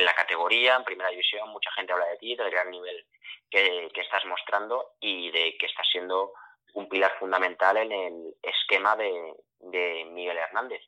la 0.05 0.15
categoría, 0.15 0.77
en 0.77 0.85
primera 0.85 1.11
división. 1.11 1.51
Mucha 1.51 1.71
gente 1.73 1.93
habla 1.93 2.07
de 2.07 2.17
ti, 2.17 2.35
del 2.35 2.51
gran 2.51 2.71
nivel 2.71 3.05
que, 3.51 3.91
estás 3.95 4.25
mostrando 4.25 4.95
y 5.01 5.31
de 5.31 5.59
que 5.59 5.67
estás 5.67 5.87
siendo 5.91 6.33
un 6.73 6.89
pilar 6.89 7.19
fundamental 7.19 7.77
en 7.77 7.93
el 7.93 8.35
esquema 8.43 8.97
de 8.97 10.05
Miguel 10.07 10.39
Hernández. 10.39 10.83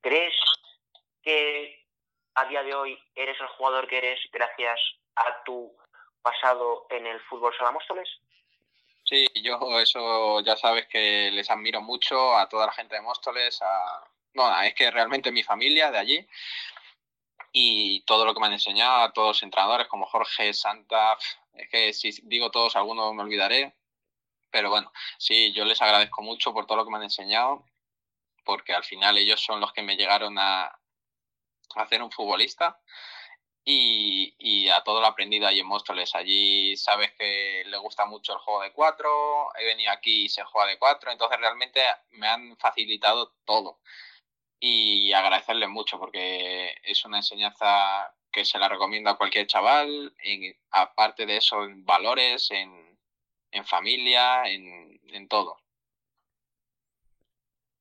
¿Crees 0.00 0.34
que 1.22 1.84
a 2.36 2.46
día 2.46 2.62
de 2.62 2.74
hoy 2.74 2.98
eres 3.14 3.38
el 3.38 3.48
jugador 3.48 3.86
que 3.86 3.98
eres 3.98 4.20
gracias 4.32 4.80
a 5.16 5.42
tu 5.44 5.76
pasado 6.22 6.86
en 6.90 7.06
el 7.06 7.20
fútbol 7.20 7.54
sala 7.56 7.72
Móstoles? 7.72 8.08
Sí, 9.04 9.26
yo 9.42 9.58
eso 9.80 10.40
ya 10.40 10.56
sabes 10.56 10.86
que 10.86 11.30
les 11.32 11.50
admiro 11.50 11.80
mucho 11.80 12.36
a 12.36 12.48
toda 12.48 12.66
la 12.66 12.72
gente 12.72 12.94
de 12.94 13.00
Móstoles, 13.00 13.60
a... 13.62 14.04
Bueno, 14.34 14.60
es 14.60 14.74
que 14.74 14.90
realmente 14.90 15.32
mi 15.32 15.42
familia 15.42 15.90
de 15.90 15.98
allí 15.98 16.28
y 17.52 18.02
todo 18.02 18.24
lo 18.24 18.34
que 18.34 18.40
me 18.40 18.46
han 18.46 18.52
enseñado, 18.52 19.02
a 19.02 19.12
todos 19.12 19.28
los 19.28 19.42
entrenadores 19.42 19.88
como 19.88 20.06
Jorge, 20.06 20.52
Santa, 20.52 21.16
es 21.54 21.68
que 21.70 21.92
si 21.92 22.10
digo 22.24 22.50
todos, 22.50 22.76
algunos 22.76 23.14
me 23.14 23.22
olvidaré, 23.22 23.74
pero 24.50 24.70
bueno, 24.70 24.92
sí, 25.16 25.52
yo 25.52 25.64
les 25.64 25.80
agradezco 25.80 26.22
mucho 26.22 26.52
por 26.52 26.66
todo 26.66 26.78
lo 26.78 26.84
que 26.84 26.90
me 26.90 26.98
han 26.98 27.04
enseñado, 27.04 27.64
porque 28.44 28.74
al 28.74 28.84
final 28.84 29.16
ellos 29.18 29.42
son 29.42 29.60
los 29.60 29.72
que 29.72 29.82
me 29.82 29.96
llegaron 29.96 30.38
a 30.38 30.78
hacer 31.76 32.02
un 32.02 32.12
futbolista 32.12 32.78
y, 33.70 34.68
a 34.70 34.82
todo 34.82 35.00
lo 35.00 35.06
aprendido 35.06 35.46
ahí 35.46 35.60
en 35.60 35.66
Móstoles. 35.66 36.14
Allí 36.14 36.76
sabes 36.76 37.12
que 37.12 37.64
le 37.66 37.76
gusta 37.78 38.06
mucho 38.06 38.32
el 38.32 38.38
juego 38.38 38.62
de 38.62 38.72
cuatro, 38.72 39.54
he 39.58 39.64
venido 39.64 39.92
aquí 39.92 40.24
y 40.24 40.28
se 40.28 40.42
juega 40.44 40.68
de 40.68 40.78
cuatro, 40.78 41.10
entonces 41.10 41.38
realmente 41.38 41.80
me 42.10 42.28
han 42.28 42.56
facilitado 42.56 43.34
todo. 43.44 43.80
Y 44.60 45.12
agradecerles 45.12 45.68
mucho 45.68 45.98
porque 45.98 46.76
es 46.82 47.04
una 47.04 47.18
enseñanza 47.18 48.14
que 48.32 48.44
se 48.44 48.58
la 48.58 48.68
recomiendo 48.68 49.10
a 49.10 49.18
cualquier 49.18 49.46
chaval, 49.46 50.14
aparte 50.70 51.26
de 51.26 51.36
eso, 51.36 51.64
en 51.64 51.84
valores, 51.84 52.50
en, 52.50 52.98
en 53.52 53.64
familia, 53.66 54.44
en, 54.46 55.00
en 55.08 55.28
todo. 55.28 55.58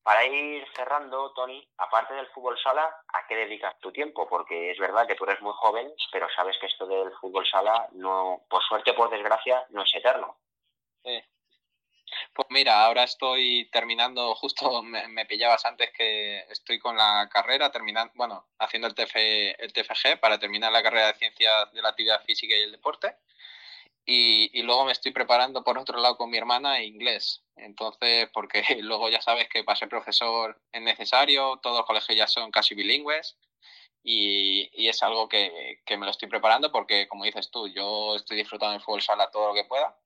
Para 0.07 0.25
ir 0.25 0.65
cerrando, 0.73 1.33
Tony, 1.33 1.67
aparte 1.79 2.13
del 2.13 2.27
fútbol 2.27 2.57
sala, 2.63 2.83
¿a 3.09 3.27
qué 3.27 3.35
dedicas 3.35 3.77
tu 3.81 3.91
tiempo? 3.91 4.25
Porque 4.29 4.71
es 4.71 4.79
verdad 4.79 5.05
que 5.05 5.15
tú 5.15 5.25
eres 5.25 5.41
muy 5.41 5.51
joven, 5.57 5.91
pero 6.13 6.29
sabes 6.33 6.57
que 6.61 6.67
esto 6.67 6.87
del 6.87 7.11
fútbol 7.19 7.45
sala, 7.45 7.89
no, 7.91 8.41
por 8.49 8.63
suerte 8.63 8.93
por 8.93 9.09
desgracia, 9.09 9.65
no 9.71 9.83
es 9.83 9.93
eterno. 9.93 10.37
Sí. 11.03 11.21
Pues 12.33 12.47
mira, 12.51 12.85
ahora 12.85 13.03
estoy 13.03 13.69
terminando, 13.69 14.33
justo 14.35 14.81
me, 14.81 15.25
pillabas 15.25 15.65
antes 15.65 15.91
que 15.91 16.39
estoy 16.51 16.79
con 16.79 16.95
la 16.95 17.27
carrera, 17.29 17.69
terminando, 17.69 18.13
bueno, 18.15 18.45
haciendo 18.59 18.87
el, 18.87 18.95
el 19.59 19.73
TFG 19.73 20.21
para 20.21 20.39
terminar 20.39 20.71
la 20.71 20.83
carrera 20.83 21.07
de 21.07 21.15
Ciencias 21.15 21.73
de 21.73 21.81
la 21.81 21.89
Actividad 21.89 22.23
Física 22.23 22.55
y 22.55 22.61
el 22.61 22.71
Deporte. 22.71 23.17
Y, 24.09 24.61
luego 24.63 24.85
me 24.85 24.93
estoy 24.93 25.11
preparando 25.11 25.65
por 25.65 25.77
otro 25.77 25.99
lado 25.99 26.15
con 26.15 26.29
mi 26.29 26.37
hermana 26.37 26.81
inglés. 26.81 27.43
Entonces, 27.57 28.29
porque 28.33 28.63
luego 28.81 29.09
ya 29.09 29.21
sabes 29.21 29.49
que 29.49 29.65
para 29.65 29.77
ser 29.77 29.89
profesor 29.89 30.61
es 30.71 30.81
necesario, 30.81 31.59
todos 31.61 31.77
los 31.79 31.85
colegios 31.85 32.17
ya 32.17 32.27
son 32.27 32.49
casi 32.49 32.73
bilingües 32.73 33.37
y, 34.03 34.69
y 34.71 34.87
es 34.87 35.03
algo 35.03 35.27
que, 35.27 35.81
que, 35.85 35.97
me 35.97 36.05
lo 36.05 36.11
estoy 36.11 36.29
preparando 36.29 36.71
porque, 36.71 37.07
como 37.09 37.25
dices 37.25 37.51
tú, 37.51 37.67
yo 37.67 38.15
estoy 38.15 38.37
disfrutando 38.37 38.73
del 38.73 38.81
fútbol 38.81 39.01
sala 39.01 39.29
todo 39.29 39.49
lo 39.49 39.53
que 39.53 39.65
pueda, 39.65 39.97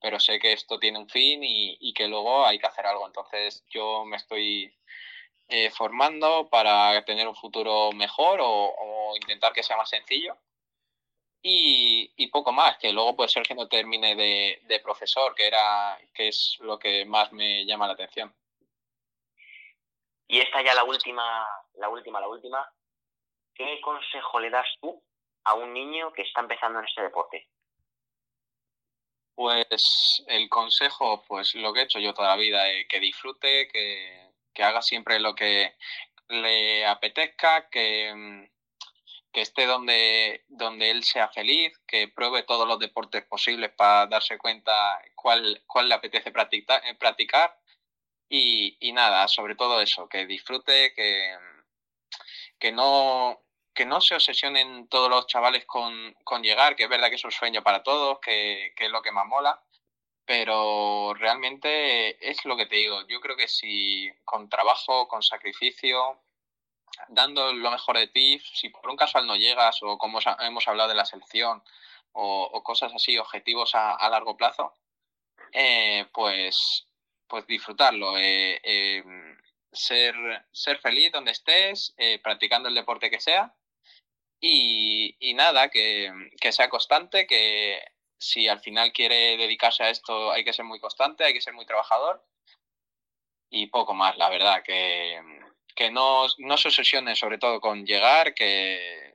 pero 0.00 0.18
sé 0.18 0.40
que 0.40 0.52
esto 0.52 0.80
tiene 0.80 0.98
un 0.98 1.08
fin 1.08 1.44
y, 1.44 1.76
y 1.80 1.94
que 1.94 2.08
luego 2.08 2.44
hay 2.44 2.58
que 2.58 2.66
hacer 2.66 2.86
algo. 2.86 3.06
Entonces, 3.06 3.64
yo 3.70 4.04
me 4.04 4.16
estoy 4.16 4.74
eh, 5.48 5.70
formando 5.70 6.48
para 6.50 7.04
tener 7.04 7.28
un 7.28 7.36
futuro 7.36 7.92
mejor 7.92 8.40
o, 8.40 8.48
o 8.48 9.16
intentar 9.16 9.52
que 9.52 9.62
sea 9.62 9.76
más 9.76 9.90
sencillo 9.90 10.36
y, 11.46 12.26
poco 12.28 12.52
más, 12.52 12.78
que 12.78 12.90
luego 12.90 13.14
puede 13.14 13.28
ser 13.28 13.42
que 13.42 13.54
no 13.54 13.68
termine 13.68 14.16
de, 14.16 14.80
profesor, 14.82 15.34
que, 15.34 15.46
era, 15.46 15.98
que 16.14 16.28
es 16.28 16.56
lo 16.60 16.78
que 16.78 17.04
más 17.04 17.32
me 17.32 17.66
llama 17.66 17.86
la 17.86 17.92
atención. 17.92 18.34
Y 20.26 20.40
esta 20.40 20.62
ya 20.62 20.72
la 20.72 20.84
última, 20.84 21.46
la 21.74 21.90
última, 21.90 22.18
la 22.18 22.28
última. 22.28 22.66
¿Qué 23.54 23.78
consejo 23.82 24.40
le 24.40 24.48
das 24.48 24.66
tú 24.80 25.02
a 25.44 25.54
un 25.54 25.74
niño 25.74 26.12
que 26.14 26.22
está 26.22 26.40
empezando 26.40 26.78
en 26.78 26.86
este 26.86 27.02
deporte? 27.02 27.46
Pues 29.34 30.24
el 30.28 30.48
consejo, 30.48 31.24
pues 31.28 31.54
lo 31.54 31.74
que 31.74 31.80
he 31.80 31.84
hecho 31.84 31.98
yo 31.98 32.14
toda 32.14 32.28
la 32.28 32.36
vida, 32.36 32.70
eh, 32.70 32.86
que 32.88 33.00
disfrute, 33.00 33.68
que, 33.68 34.30
que 34.54 34.62
haga 34.62 34.80
siempre 34.80 35.20
lo 35.20 35.34
que 35.34 35.74
le 36.28 36.86
apetezca, 36.86 37.68
que, 37.68 38.12
mm, 38.14 38.53
que 39.34 39.40
esté 39.40 39.66
donde, 39.66 40.44
donde 40.46 40.90
él 40.90 41.02
sea 41.02 41.28
feliz, 41.28 41.76
que 41.88 42.06
pruebe 42.06 42.44
todos 42.44 42.68
los 42.68 42.78
deportes 42.78 43.24
posibles 43.24 43.72
para 43.72 44.06
darse 44.06 44.38
cuenta 44.38 44.72
cuál, 45.16 45.60
cuál 45.66 45.88
le 45.88 45.96
apetece 45.96 46.30
practicar, 46.30 46.80
eh, 46.86 46.94
practicar. 46.94 47.58
Y, 48.28 48.76
y, 48.80 48.92
nada, 48.92 49.26
sobre 49.26 49.56
todo 49.56 49.80
eso, 49.80 50.08
que 50.08 50.26
disfrute, 50.26 50.94
que, 50.94 51.36
que, 52.60 52.70
no, 52.70 53.42
que 53.74 53.84
no 53.84 54.00
se 54.00 54.14
obsesionen 54.14 54.86
todos 54.88 55.10
los 55.10 55.26
chavales 55.26 55.66
con, 55.66 56.14
con 56.22 56.42
llegar, 56.42 56.76
que 56.76 56.84
es 56.84 56.88
verdad 56.88 57.08
que 57.08 57.16
es 57.16 57.24
un 57.24 57.32
sueño 57.32 57.62
para 57.64 57.82
todos, 57.82 58.20
que, 58.20 58.72
que 58.76 58.86
es 58.86 58.90
lo 58.90 59.02
que 59.02 59.12
más 59.12 59.26
mola, 59.26 59.60
pero 60.24 61.12
realmente 61.14 62.30
es 62.30 62.44
lo 62.44 62.56
que 62.56 62.66
te 62.66 62.76
digo, 62.76 63.06
yo 63.08 63.20
creo 63.20 63.36
que 63.36 63.48
si 63.48 64.10
con 64.24 64.48
trabajo, 64.48 65.08
con 65.08 65.22
sacrificio, 65.22 66.23
dando 67.08 67.52
lo 67.52 67.70
mejor 67.70 67.98
de 67.98 68.08
ti, 68.08 68.40
si 68.40 68.68
por 68.68 68.88
un 68.90 68.96
casual 68.96 69.26
no 69.26 69.36
llegas 69.36 69.82
o 69.82 69.98
como 69.98 70.20
hemos 70.40 70.68
hablado 70.68 70.88
de 70.88 70.94
la 70.94 71.04
selección 71.04 71.62
o, 72.12 72.62
cosas 72.62 72.92
así, 72.94 73.18
objetivos 73.18 73.74
a, 73.74 74.08
largo 74.08 74.36
plazo, 74.36 74.72
eh, 75.52 76.06
pues, 76.12 76.86
pues 77.26 77.46
disfrutarlo, 77.46 78.16
eh, 78.18 78.60
em, 78.62 79.36
ser, 79.72 80.14
ser 80.52 80.78
feliz 80.78 81.10
donde 81.12 81.32
estés, 81.32 81.94
eh, 81.96 82.20
practicando 82.22 82.68
el 82.68 82.74
deporte 82.74 83.10
que 83.10 83.20
sea 83.20 83.54
y, 84.40 85.16
y 85.18 85.34
nada, 85.34 85.70
que, 85.70 86.12
que 86.40 86.52
sea 86.52 86.68
constante, 86.68 87.26
que 87.26 87.82
si 88.18 88.48
al 88.48 88.60
final 88.60 88.92
quiere 88.92 89.36
dedicarse 89.36 89.82
a 89.82 89.90
esto 89.90 90.32
hay 90.32 90.44
que 90.44 90.52
ser 90.52 90.64
muy 90.64 90.80
constante, 90.80 91.24
hay 91.24 91.34
que 91.34 91.40
ser 91.40 91.54
muy 91.54 91.66
trabajador 91.66 92.24
y 93.50 93.66
poco 93.66 93.94
más, 93.94 94.16
la 94.16 94.28
verdad, 94.30 94.62
que 94.62 95.20
que 95.74 95.90
no, 95.90 96.26
no 96.38 96.56
se 96.56 96.68
obsesione 96.68 97.16
sobre 97.16 97.38
todo 97.38 97.60
con 97.60 97.84
llegar, 97.84 98.34
que, 98.34 99.14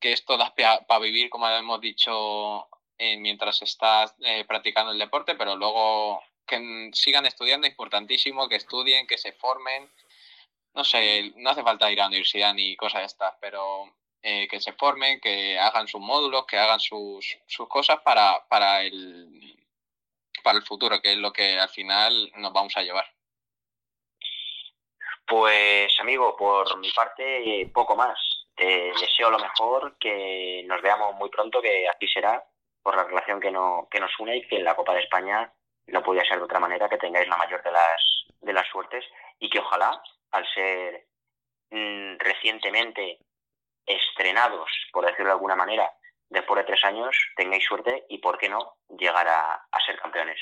que 0.00 0.12
esto 0.12 0.36
da 0.36 0.54
para 0.54 1.00
vivir, 1.00 1.30
como 1.30 1.48
hemos 1.48 1.80
dicho 1.80 2.68
eh, 2.98 3.16
mientras 3.16 3.62
estás 3.62 4.14
eh, 4.20 4.44
practicando 4.44 4.92
el 4.92 4.98
deporte, 4.98 5.34
pero 5.34 5.56
luego 5.56 6.22
que 6.46 6.90
sigan 6.92 7.26
estudiando, 7.26 7.66
importantísimo, 7.66 8.48
que 8.48 8.56
estudien, 8.56 9.06
que 9.06 9.18
se 9.18 9.32
formen. 9.32 9.90
No 10.74 10.84
sé, 10.84 11.32
no 11.36 11.50
hace 11.50 11.62
falta 11.62 11.90
ir 11.90 12.00
a 12.00 12.04
la 12.04 12.08
universidad 12.08 12.52
ni 12.54 12.76
cosas 12.76 13.00
de 13.00 13.06
estas, 13.06 13.34
pero 13.40 13.94
eh, 14.22 14.46
que 14.48 14.60
se 14.60 14.72
formen, 14.72 15.20
que 15.20 15.58
hagan 15.58 15.88
sus 15.88 16.00
módulos, 16.00 16.46
que 16.46 16.58
hagan 16.58 16.80
sus, 16.80 17.38
sus 17.46 17.68
cosas 17.68 18.00
para, 18.00 18.46
para, 18.48 18.82
el, 18.82 19.56
para 20.42 20.58
el 20.58 20.64
futuro, 20.64 21.00
que 21.00 21.12
es 21.12 21.18
lo 21.18 21.32
que 21.32 21.58
al 21.58 21.68
final 21.68 22.30
nos 22.36 22.52
vamos 22.52 22.76
a 22.76 22.82
llevar. 22.82 23.13
Pues 25.26 25.98
amigo, 26.00 26.36
por 26.36 26.78
mi 26.78 26.90
parte, 26.92 27.70
poco 27.72 27.96
más. 27.96 28.18
Te 28.54 28.92
deseo 29.00 29.30
lo 29.30 29.38
mejor, 29.38 29.96
que 29.98 30.62
nos 30.66 30.80
veamos 30.82 31.14
muy 31.16 31.28
pronto, 31.30 31.60
que 31.60 31.88
así 31.88 32.06
será, 32.06 32.44
por 32.82 32.94
la 32.96 33.04
relación 33.04 33.40
que, 33.40 33.50
no, 33.50 33.88
que 33.90 33.98
nos 33.98 34.12
une 34.18 34.36
y 34.36 34.46
que 34.46 34.56
en 34.56 34.64
la 34.64 34.76
Copa 34.76 34.94
de 34.94 35.00
España 35.00 35.52
no 35.86 36.02
podía 36.02 36.24
ser 36.24 36.38
de 36.38 36.44
otra 36.44 36.60
manera, 36.60 36.88
que 36.88 36.98
tengáis 36.98 37.26
la 37.28 37.36
mayor 37.36 37.62
de 37.62 37.72
las, 37.72 38.26
de 38.40 38.52
las 38.52 38.66
suertes 38.68 39.04
y 39.38 39.48
que 39.48 39.58
ojalá, 39.58 40.02
al 40.30 40.46
ser 40.54 41.06
mm, 41.70 42.18
recientemente 42.18 43.18
estrenados, 43.86 44.70
por 44.92 45.04
decirlo 45.04 45.26
de 45.26 45.32
alguna 45.32 45.56
manera, 45.56 45.90
después 46.28 46.58
de 46.58 46.64
tres 46.64 46.84
años, 46.84 47.16
tengáis 47.36 47.64
suerte 47.64 48.04
y, 48.08 48.18
¿por 48.18 48.38
qué 48.38 48.48
no?, 48.48 48.76
llegar 48.88 49.26
a, 49.26 49.66
a 49.70 49.80
ser 49.84 49.98
campeones. 49.98 50.40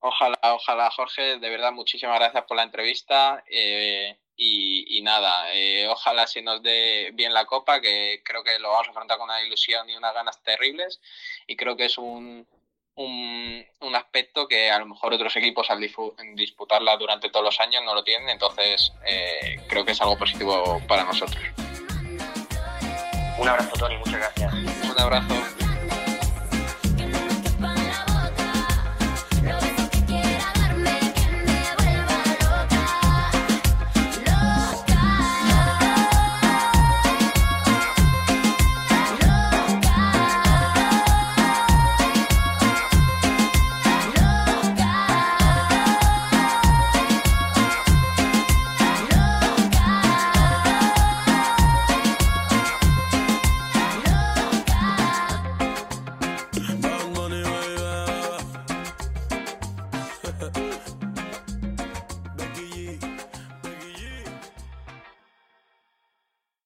Ojalá, 0.00 0.38
ojalá, 0.42 0.90
Jorge, 0.90 1.38
de 1.38 1.50
verdad, 1.50 1.72
muchísimas 1.72 2.18
gracias 2.18 2.44
por 2.44 2.56
la 2.56 2.62
entrevista. 2.62 3.44
Eh, 3.50 4.16
y, 4.42 5.02
nada, 5.02 5.52
eh, 5.54 5.86
ojalá 5.88 6.26
se 6.26 6.40
nos 6.40 6.62
dé 6.62 7.10
bien 7.12 7.34
la 7.34 7.44
copa, 7.44 7.80
que 7.82 8.22
creo 8.24 8.42
que 8.42 8.58
lo 8.58 8.70
vamos 8.70 8.86
a 8.86 8.90
enfrentar 8.90 9.18
con 9.18 9.28
una 9.28 9.42
ilusión 9.42 9.88
y 9.90 9.96
unas 9.96 10.14
ganas 10.14 10.42
terribles. 10.42 11.00
Y 11.46 11.56
creo 11.56 11.76
que 11.76 11.84
es 11.84 11.98
un, 11.98 12.46
un, 12.94 13.66
un 13.80 13.94
aspecto 13.94 14.48
que 14.48 14.70
a 14.70 14.78
lo 14.78 14.86
mejor 14.86 15.12
otros 15.12 15.36
equipos 15.36 15.68
al 15.70 15.80
disputarla 16.34 16.96
durante 16.96 17.28
todos 17.28 17.44
los 17.44 17.60
años 17.60 17.82
no 17.84 17.94
lo 17.94 18.02
tienen. 18.02 18.30
Entonces, 18.30 18.92
eh, 19.06 19.60
creo 19.68 19.84
que 19.84 19.92
es 19.92 20.00
algo 20.00 20.16
positivo 20.16 20.80
para 20.88 21.04
nosotros. 21.04 21.42
Un 23.38 23.48
abrazo, 23.48 23.72
Tony, 23.78 23.96
muchas 23.98 24.16
gracias. 24.16 24.54
Un 24.54 25.00
abrazo. 25.00 25.59